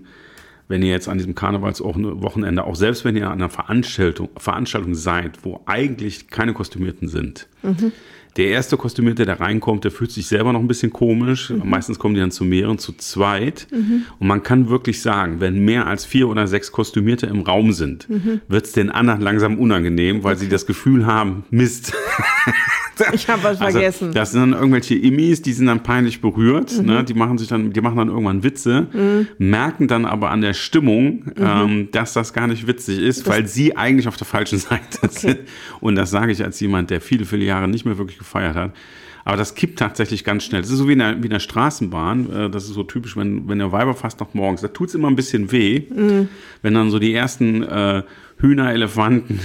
wenn 0.72 0.82
ihr 0.82 0.90
jetzt 0.90 1.08
an 1.08 1.18
diesem 1.18 1.36
Karnevalswochenende, 1.36 2.64
auch 2.64 2.76
selbst 2.76 3.06
wenn 3.06 3.16
ihr 3.16 3.28
an 3.28 3.34
einer 3.34 3.50
Veranstaltung, 3.50 4.30
Veranstaltung 4.38 4.96
seid, 4.96 5.44
wo 5.44 5.62
eigentlich 5.66 6.30
keine 6.30 6.54
Kostümierten 6.54 7.08
sind, 7.08 7.48
mhm. 7.62 7.92
Der 8.38 8.48
erste 8.48 8.78
Kostümierte, 8.78 9.26
der 9.26 9.42
reinkommt, 9.42 9.84
der 9.84 9.92
fühlt 9.92 10.12
sich 10.12 10.28
selber 10.28 10.54
noch 10.54 10.62
ein 10.62 10.68
bisschen 10.68 10.94
komisch. 10.94 11.50
Mhm. 11.50 11.64
Meistens 11.66 12.00
kommen 12.00 12.16
die 12.16 12.22
dann 12.22 12.32
zu 12.32 12.46
mehreren, 12.46 12.78
zu 12.78 12.94
zweit. 12.94 13.68
Mhm. 13.72 14.06
Und 14.20 14.28
man 14.28 14.42
kann 14.42 14.70
wirklich 14.70 15.02
sagen, 15.02 15.42
wenn 15.42 15.66
mehr 15.66 15.86
als 15.86 16.06
vier 16.06 16.30
oder 16.30 16.48
sechs 16.48 16.72
Kostümierte 16.72 17.26
im 17.26 17.42
Raum 17.42 17.74
sind, 17.74 18.10
mhm. 18.10 18.40
wird 18.48 18.68
es 18.68 18.72
den 18.72 18.90
anderen 18.90 19.20
langsam 19.20 19.60
unangenehm, 19.60 20.24
weil 20.24 20.38
sie 20.38 20.48
das 20.48 20.66
Gefühl 20.66 21.06
haben, 21.06 21.44
Mist. 21.50 21.94
Ich 23.14 23.28
habe 23.28 23.44
was 23.44 23.62
also, 23.62 23.80
vergessen. 23.80 24.12
Das 24.14 24.32
sind 24.32 24.42
dann 24.42 24.54
irgendwelche 24.54 24.96
Immis, 24.96 25.42
die 25.42 25.54
sind 25.54 25.68
dann 25.68 25.84
peinlich 25.84 26.22
berührt. 26.22 26.78
Mhm. 26.78 26.86
Ne? 26.86 27.04
Die 27.04 27.14
machen 27.14 27.38
sich 27.38 27.48
dann, 27.48 27.72
die 27.72 27.82
machen 27.82 27.98
dann 27.98 28.10
irgendwann 28.10 28.44
Witze, 28.44 28.88
mhm. 28.92 29.28
merken 29.38 29.88
dann 29.88 30.06
aber 30.06 30.32
an 30.32 30.42
der 30.42 30.54
Stimmung, 30.54 31.24
mhm. 31.26 31.34
ähm, 31.40 31.88
dass 31.92 32.14
das 32.14 32.34
gar 32.34 32.48
nicht 32.48 32.68
witzig 32.68 33.00
ist, 33.00 33.22
das 33.22 33.28
weil 33.28 33.48
sie 33.48 33.76
eigentlich 33.78 34.08
auf 34.08 34.18
der 34.18 34.28
falschen 34.28 34.60
Seite 34.60 35.00
okay. 35.02 35.10
sind. 35.12 35.40
Und 35.80 35.96
das 35.96 36.12
sage 36.12 36.32
ich 36.32 36.44
als 36.44 36.60
jemand, 36.60 36.90
der 36.90 37.02
viele, 37.02 37.26
viele 37.26 37.46
Jahre 37.46 37.68
nicht 37.68 37.86
mehr 37.86 37.98
wirklich 37.98 38.18
gefeiert 38.18 38.56
hat. 38.56 38.72
Aber 39.24 39.38
das 39.38 39.56
kippt 39.56 39.80
tatsächlich 39.80 40.24
ganz 40.24 40.44
schnell. 40.44 40.62
Das 40.62 40.72
ist 40.72 40.78
so 40.78 40.88
wie 40.88 40.94
in 40.94 41.00
der, 41.00 41.22
wie 41.22 41.28
in 41.28 41.32
der 41.32 41.40
Straßenbahn. 41.40 42.34
Äh, 42.34 42.50
das 42.50 42.66
ist 42.66 42.74
so 42.74 42.84
typisch, 42.84 43.16
wenn, 43.16 43.48
wenn 43.48 43.60
der 43.60 43.72
Weiber 43.72 43.94
fast 43.94 44.20
noch 44.20 44.34
morgens, 44.34 44.62
da 44.62 44.68
tut 44.68 44.90
es 44.90 44.96
immer 44.96 45.10
ein 45.10 45.16
bisschen 45.16 45.52
weh, 45.52 45.84
mhm. 45.94 46.30
wenn 46.62 46.74
dann 46.74 46.90
so 46.90 47.00
die 47.00 47.14
ersten 47.14 47.64
äh, 47.64 48.04
Hühner, 48.38 48.74
Elefanten 48.74 49.40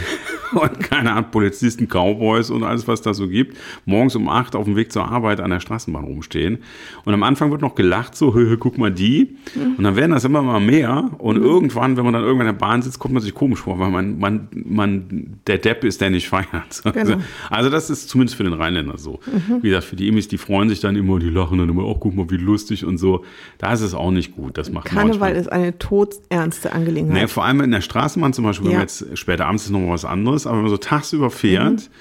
und 0.52 0.80
keine 0.80 1.12
Ahnung, 1.12 1.30
Polizisten, 1.30 1.86
Cowboys 1.88 2.50
und 2.50 2.62
alles, 2.62 2.86
was 2.88 3.02
da 3.02 3.14
so 3.14 3.28
gibt, 3.28 3.56
morgens 3.84 4.16
um 4.16 4.28
acht 4.28 4.54
auf 4.56 4.64
dem 4.64 4.76
Weg 4.76 4.92
zur 4.92 5.08
Arbeit 5.08 5.40
an 5.40 5.50
der 5.50 5.60
Straßenbahn 5.60 6.04
rumstehen. 6.04 6.58
Und 7.04 7.14
am 7.14 7.22
Anfang 7.22 7.50
wird 7.50 7.62
noch 7.62 7.74
gelacht, 7.74 8.16
so, 8.16 8.36
guck 8.58 8.78
mal 8.78 8.90
die. 8.90 9.36
Und 9.76 9.84
dann 9.84 9.96
werden 9.96 10.12
das 10.12 10.24
immer 10.24 10.42
mal 10.42 10.60
mehr. 10.60 11.10
Und 11.18 11.36
irgendwann, 11.36 11.96
wenn 11.96 12.04
man 12.04 12.14
dann 12.14 12.22
irgendwann 12.22 12.48
in 12.48 12.54
der 12.54 12.58
Bahn 12.58 12.82
sitzt, 12.82 12.98
kommt 12.98 13.14
man 13.14 13.22
sich 13.22 13.34
komisch 13.34 13.60
vor, 13.60 13.78
weil 13.78 13.90
man, 13.90 14.18
man, 14.18 14.48
man 14.52 15.38
der 15.46 15.58
Depp 15.58 15.84
ist, 15.84 16.00
der 16.00 16.10
nicht 16.10 16.28
feiert. 16.28 16.46
Genau. 16.96 17.18
Also 17.50 17.68
das 17.68 17.90
ist 17.90 18.08
zumindest 18.08 18.36
für 18.36 18.44
den 18.44 18.54
Rheinländer 18.54 18.96
so. 18.96 19.20
Mhm. 19.26 19.62
Wie 19.62 19.68
gesagt, 19.68 19.84
für 19.84 19.96
die 19.96 20.08
Emis, 20.08 20.28
die 20.28 20.38
freuen 20.38 20.70
sich 20.70 20.80
dann 20.80 20.96
immer, 20.96 21.18
die 21.18 21.28
lachen 21.28 21.58
dann 21.58 21.68
immer, 21.68 21.84
oh, 21.84 21.94
guck 21.94 22.14
mal, 22.14 22.30
wie 22.30 22.36
lustig 22.36 22.86
und 22.86 22.96
so. 22.96 23.24
Da 23.58 23.72
ist 23.72 23.82
es 23.82 23.92
auch 23.92 24.10
nicht 24.10 24.34
gut. 24.34 24.56
Das 24.56 24.70
macht 24.70 24.86
Karneval 24.86 25.34
ist 25.34 25.52
eine 25.52 25.78
todernste 25.78 26.72
Angelegenheit. 26.72 27.22
Nee, 27.22 27.28
vor 27.28 27.44
allem 27.44 27.60
in 27.60 27.70
der 27.70 27.80
Straßenbahn 27.80 28.32
zum 28.32 28.44
Beispiel, 28.44 28.66
wenn 28.66 28.72
ja. 28.72 28.78
man 28.78 28.86
jetzt 28.86 29.18
später 29.18 29.46
abends 29.46 29.64
ist 29.64 29.70
noch 29.70 29.80
mal 29.80 29.90
was 29.90 30.04
anderes, 30.04 30.35
aber 30.44 30.56
wenn 30.56 30.64
man 30.64 30.70
so 30.70 30.76
tagsüber 30.76 31.30
fährt, 31.30 31.80
mhm 31.80 31.94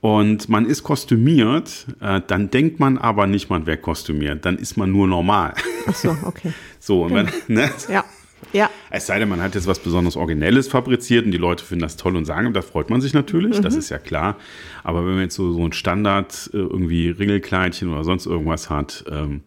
und 0.00 0.48
man 0.48 0.66
ist 0.66 0.84
kostümiert, 0.84 1.86
äh, 2.00 2.20
dann 2.26 2.50
denkt 2.50 2.78
man 2.78 2.98
aber 2.98 3.26
nicht, 3.26 3.50
man 3.50 3.66
wäre 3.66 3.78
kostümiert. 3.78 4.44
Dann 4.44 4.56
ist 4.56 4.76
man 4.76 4.92
nur 4.92 5.08
normal. 5.08 5.54
Ach 5.86 5.94
so, 5.94 6.16
okay. 6.24 6.52
so, 6.78 7.04
und 7.04 7.12
man, 7.12 7.30
ne? 7.48 7.70
Ja. 7.88 8.04
Ja. 8.52 8.70
Es 8.90 9.06
sei 9.06 9.18
denn, 9.18 9.28
man 9.28 9.42
hat 9.42 9.56
jetzt 9.56 9.66
was 9.66 9.80
besonders 9.80 10.16
Originelles 10.16 10.68
fabriziert 10.68 11.26
und 11.26 11.32
die 11.32 11.38
Leute 11.38 11.64
finden 11.64 11.82
das 11.82 11.96
toll 11.96 12.14
und 12.16 12.24
sagen, 12.24 12.52
da 12.54 12.62
freut 12.62 12.88
man 12.88 13.00
sich 13.00 13.12
natürlich, 13.12 13.58
mhm. 13.58 13.62
das 13.62 13.74
ist 13.74 13.90
ja 13.90 13.98
klar. 13.98 14.36
Aber 14.84 15.04
wenn 15.04 15.14
man 15.14 15.22
jetzt 15.22 15.34
so, 15.34 15.52
so 15.52 15.64
ein 15.64 15.72
Standard 15.72 16.48
äh, 16.54 16.56
irgendwie 16.56 17.10
Ringelkleidchen 17.10 17.92
oder 17.92 18.04
sonst 18.04 18.26
irgendwas 18.26 18.70
hat, 18.70 19.04
ähm, 19.10 19.40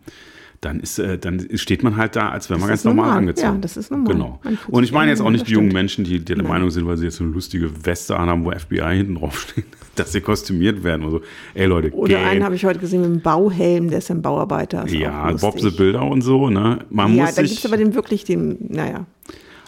dann 0.61 0.79
ist, 0.79 0.99
äh, 0.99 1.17
dann 1.17 1.47
steht 1.55 1.81
man 1.81 1.97
halt 1.97 2.15
da, 2.15 2.29
als 2.29 2.49
wäre 2.51 2.59
man 2.59 2.69
ganz 2.69 2.83
normal, 2.83 3.05
normal, 3.05 3.17
angezogen. 3.17 3.53
Ja, 3.55 3.59
das 3.59 3.77
ist 3.77 3.89
normal. 3.89 4.13
Genau. 4.13 4.39
Und 4.69 4.83
ich 4.83 4.91
meine 4.91 5.09
jetzt 5.09 5.19
auch 5.19 5.31
nicht 5.31 5.47
die 5.47 5.53
jungen 5.53 5.73
Menschen, 5.73 6.03
die, 6.03 6.19
die 6.19 6.35
der 6.35 6.43
Meinung 6.43 6.69
sind, 6.69 6.85
weil 6.85 6.97
sie 6.97 7.05
jetzt 7.05 7.19
eine 7.19 7.31
lustige 7.31 7.83
Weste 7.83 8.15
anhaben, 8.15 8.45
wo 8.45 8.51
FBI 8.51 8.95
hinten 8.95 9.15
drauf 9.15 9.39
steht, 9.39 9.65
dass 9.95 10.11
sie 10.11 10.21
kostümiert 10.21 10.83
werden. 10.83 11.03
Also, 11.03 11.21
ey 11.55 11.65
Leute, 11.65 11.91
Oder 11.91 12.15
geht. 12.15 12.25
einen 12.27 12.43
habe 12.43 12.53
ich 12.53 12.63
heute 12.63 12.79
gesehen 12.79 13.01
mit 13.01 13.09
einem 13.09 13.21
Bauhelm, 13.21 13.89
der 13.89 13.97
ist 13.97 14.11
ein 14.11 14.21
Bauarbeiter. 14.21 14.85
Ist 14.85 14.93
ja, 14.93 15.31
Bobse 15.31 15.71
Bilder 15.71 16.03
und 16.03 16.21
so, 16.21 16.51
ne? 16.51 16.85
Man 16.91 17.15
ja, 17.15 17.25
muss 17.25 17.33
da 17.33 17.41
gibt 17.41 17.57
es 17.57 17.65
aber 17.65 17.77
den 17.77 17.95
wirklich, 17.95 18.23
den, 18.23 18.57
naja. 18.69 19.07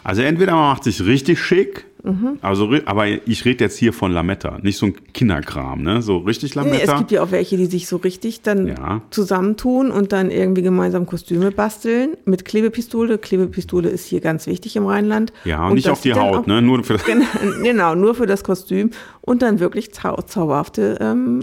Also 0.04 0.20
entweder 0.22 0.52
man 0.52 0.68
macht 0.68 0.84
sich 0.84 1.04
richtig 1.04 1.40
schick, 1.40 1.86
mhm. 2.02 2.38
also, 2.42 2.70
aber 2.84 3.06
ich 3.08 3.44
rede 3.46 3.64
jetzt 3.64 3.78
hier 3.78 3.94
von 3.94 4.12
Lametta, 4.12 4.58
nicht 4.60 4.76
so 4.76 4.86
ein 4.86 4.94
Kinderkram, 5.14 5.82
ne? 5.82 6.02
So 6.02 6.18
richtig 6.18 6.54
Lametta. 6.54 6.76
Nee, 6.76 6.82
es 6.92 6.98
gibt 6.98 7.10
ja 7.10 7.22
auch 7.22 7.30
welche, 7.30 7.56
die 7.56 7.66
sich 7.66 7.88
so 7.88 7.96
richtig 7.96 8.42
dann 8.42 8.68
ja. 8.68 9.00
zusammentun 9.10 9.90
und 9.90 10.12
dann 10.12 10.30
irgendwie 10.30 10.60
gemeinsam 10.60 11.06
Kostüme 11.06 11.50
basteln 11.50 12.18
mit 12.26 12.44
Klebepistole. 12.44 13.16
Klebepistole 13.16 13.88
ist 13.88 14.04
hier 14.06 14.20
ganz 14.20 14.46
wichtig 14.46 14.76
im 14.76 14.84
Rheinland. 14.84 15.32
Ja, 15.46 15.62
und, 15.62 15.70
und 15.70 15.74
nicht 15.76 15.88
auf 15.88 16.02
die 16.02 16.12
Haut, 16.12 16.40
auch, 16.40 16.46
ne? 16.46 16.60
Nur 16.60 16.84
für 16.84 16.98
genau, 17.06 17.26
genau, 17.62 17.94
nur 17.94 18.14
für 18.14 18.26
das 18.26 18.44
Kostüm 18.44 18.90
und 19.22 19.40
dann 19.40 19.58
wirklich 19.58 19.94
zau 19.94 20.20
zauberhafte 20.20 20.98
ähm, 21.00 21.42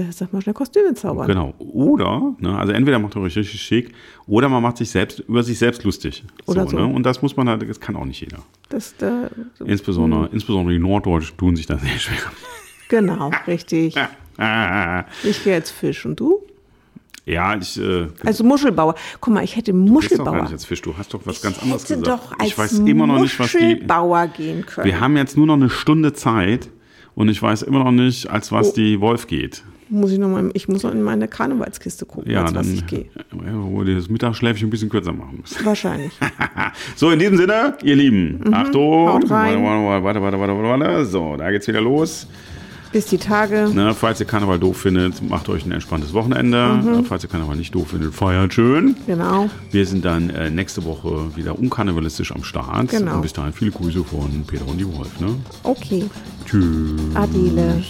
äh, 0.00 0.12
sag 0.12 0.32
mal 0.32 0.40
schnell, 0.40 0.54
Kostüme 0.54 0.94
zaubern. 0.94 1.26
Genau. 1.26 1.54
Oder, 1.58 2.34
ne, 2.38 2.56
also 2.56 2.72
entweder 2.72 2.98
macht 2.98 3.16
er 3.16 3.22
euch 3.22 3.36
richtig 3.36 3.60
schick, 3.60 3.92
oder 4.26 4.48
man 4.48 4.62
macht 4.62 4.78
sich 4.78 4.90
selbst 4.90 5.20
über 5.20 5.42
sich 5.42 5.58
selbst 5.58 5.84
lustig. 5.84 6.24
Oder 6.46 6.64
so. 6.64 6.70
so. 6.70 6.76
Ne? 6.78 6.86
Und 6.86 7.04
das 7.04 7.22
muss 7.22 7.36
man 7.36 7.48
halt, 7.48 7.68
das 7.68 7.80
kann 7.80 7.96
auch 7.96 8.04
nicht 8.04 8.20
jeder. 8.20 8.38
Das, 8.68 8.94
da, 8.96 9.28
insbesondere, 9.64 10.26
hm. 10.26 10.32
insbesondere 10.32 10.74
die 10.74 10.80
Norddeutschen 10.80 11.36
tun 11.36 11.56
sich 11.56 11.66
da 11.66 11.78
sehr 11.78 11.98
schwer. 11.98 12.18
Genau, 12.88 13.30
richtig. 13.46 13.94
ich 15.22 15.44
gehe 15.44 15.54
jetzt 15.54 15.70
Fisch 15.70 16.04
und 16.06 16.18
du? 16.18 16.40
Ja, 17.26 17.56
ich. 17.56 17.78
Äh, 17.78 18.08
also 18.24 18.42
Muschelbauer. 18.42 18.94
Guck 19.20 19.34
mal, 19.34 19.44
ich 19.44 19.54
hätte 19.54 19.72
Muschelbauer. 19.72 20.24
Du 20.24 20.24
doch 20.24 20.32
gar 20.32 20.42
nicht 20.42 20.52
als 20.52 20.64
Fisch, 20.64 20.82
du 20.82 20.96
hast 20.96 21.14
doch 21.14 21.20
was 21.24 21.36
ich 21.36 21.42
ganz 21.42 21.62
anderes 21.62 21.84
gesagt. 21.84 22.06
Doch 22.06 22.32
als 22.38 22.48
ich 22.48 22.58
weiß 22.58 22.78
immer 22.80 23.06
noch 23.06 23.20
nicht, 23.20 23.38
was 23.38 23.52
die. 23.52 23.58
Muschelbauer 23.58 24.26
gehen 24.28 24.66
können. 24.66 24.86
Wir 24.86 24.98
haben 24.98 25.16
jetzt 25.16 25.36
nur 25.36 25.46
noch 25.46 25.54
eine 25.54 25.70
Stunde 25.70 26.12
Zeit 26.12 26.70
und 27.14 27.28
ich 27.28 27.40
weiß 27.40 27.62
immer 27.62 27.84
noch 27.84 27.92
nicht, 27.92 28.28
als 28.28 28.50
was 28.50 28.70
oh. 28.70 28.72
die 28.74 29.00
Wolf 29.00 29.26
geht 29.26 29.62
muss 29.90 30.12
ich 30.12 30.18
noch 30.18 30.28
mal, 30.28 30.50
ich 30.54 30.68
muss 30.68 30.82
noch 30.82 30.92
in 30.92 31.02
meine 31.02 31.28
Karnevalskiste 31.28 32.06
gucken, 32.06 32.30
ja, 32.30 32.42
als 32.42 32.52
dann, 32.52 32.64
was 32.64 32.72
ich 32.72 32.86
gehe. 32.86 33.06
Wo 33.30 33.82
du 33.82 33.94
das 33.94 34.08
Mittagsschläfchen 34.08 34.68
ein 34.68 34.70
bisschen 34.70 34.88
kürzer 34.88 35.12
machen 35.12 35.38
musst. 35.40 35.64
Wahrscheinlich. 35.64 36.12
so, 36.96 37.10
in 37.10 37.18
diesem 37.18 37.36
Sinne, 37.36 37.76
ihr 37.82 37.96
Lieben, 37.96 38.40
mhm, 38.44 38.54
Achtung. 38.54 39.06
Warte, 39.28 39.28
warte, 39.30 40.22
warte, 40.22 40.38
warte, 40.38 40.62
warte. 40.62 41.04
So, 41.06 41.36
da 41.36 41.50
geht's 41.50 41.66
wieder 41.68 41.80
los. 41.80 42.26
Bis 42.92 43.06
die 43.06 43.18
Tage. 43.18 43.70
Ne, 43.72 43.94
falls 43.94 44.18
ihr 44.18 44.26
Karneval 44.26 44.58
doof 44.58 44.78
findet, 44.78 45.22
macht 45.22 45.48
euch 45.48 45.64
ein 45.64 45.70
entspanntes 45.70 46.12
Wochenende. 46.12 46.80
Mhm. 46.82 47.04
Falls 47.04 47.22
ihr 47.22 47.30
Karneval 47.30 47.56
nicht 47.56 47.72
doof 47.72 47.90
findet, 47.90 48.12
feiert 48.12 48.52
schön. 48.52 48.96
Genau. 49.06 49.48
Wir 49.70 49.86
sind 49.86 50.04
dann 50.04 50.30
äh, 50.30 50.50
nächste 50.50 50.84
Woche 50.84 51.36
wieder 51.36 51.56
unkarnevalistisch 51.56 52.32
am 52.32 52.42
Start. 52.42 52.88
Genau. 52.88 53.16
Und 53.16 53.22
bis 53.22 53.32
dahin 53.32 53.52
viele 53.52 53.70
Grüße 53.70 54.02
von 54.02 54.44
Peter 54.44 54.66
und 54.66 54.78
die 54.78 54.86
Wolf. 54.86 55.20
Ne? 55.20 55.36
Okay. 55.62 56.04
Tschüss. 56.46 57.00
Adele. 57.14 57.84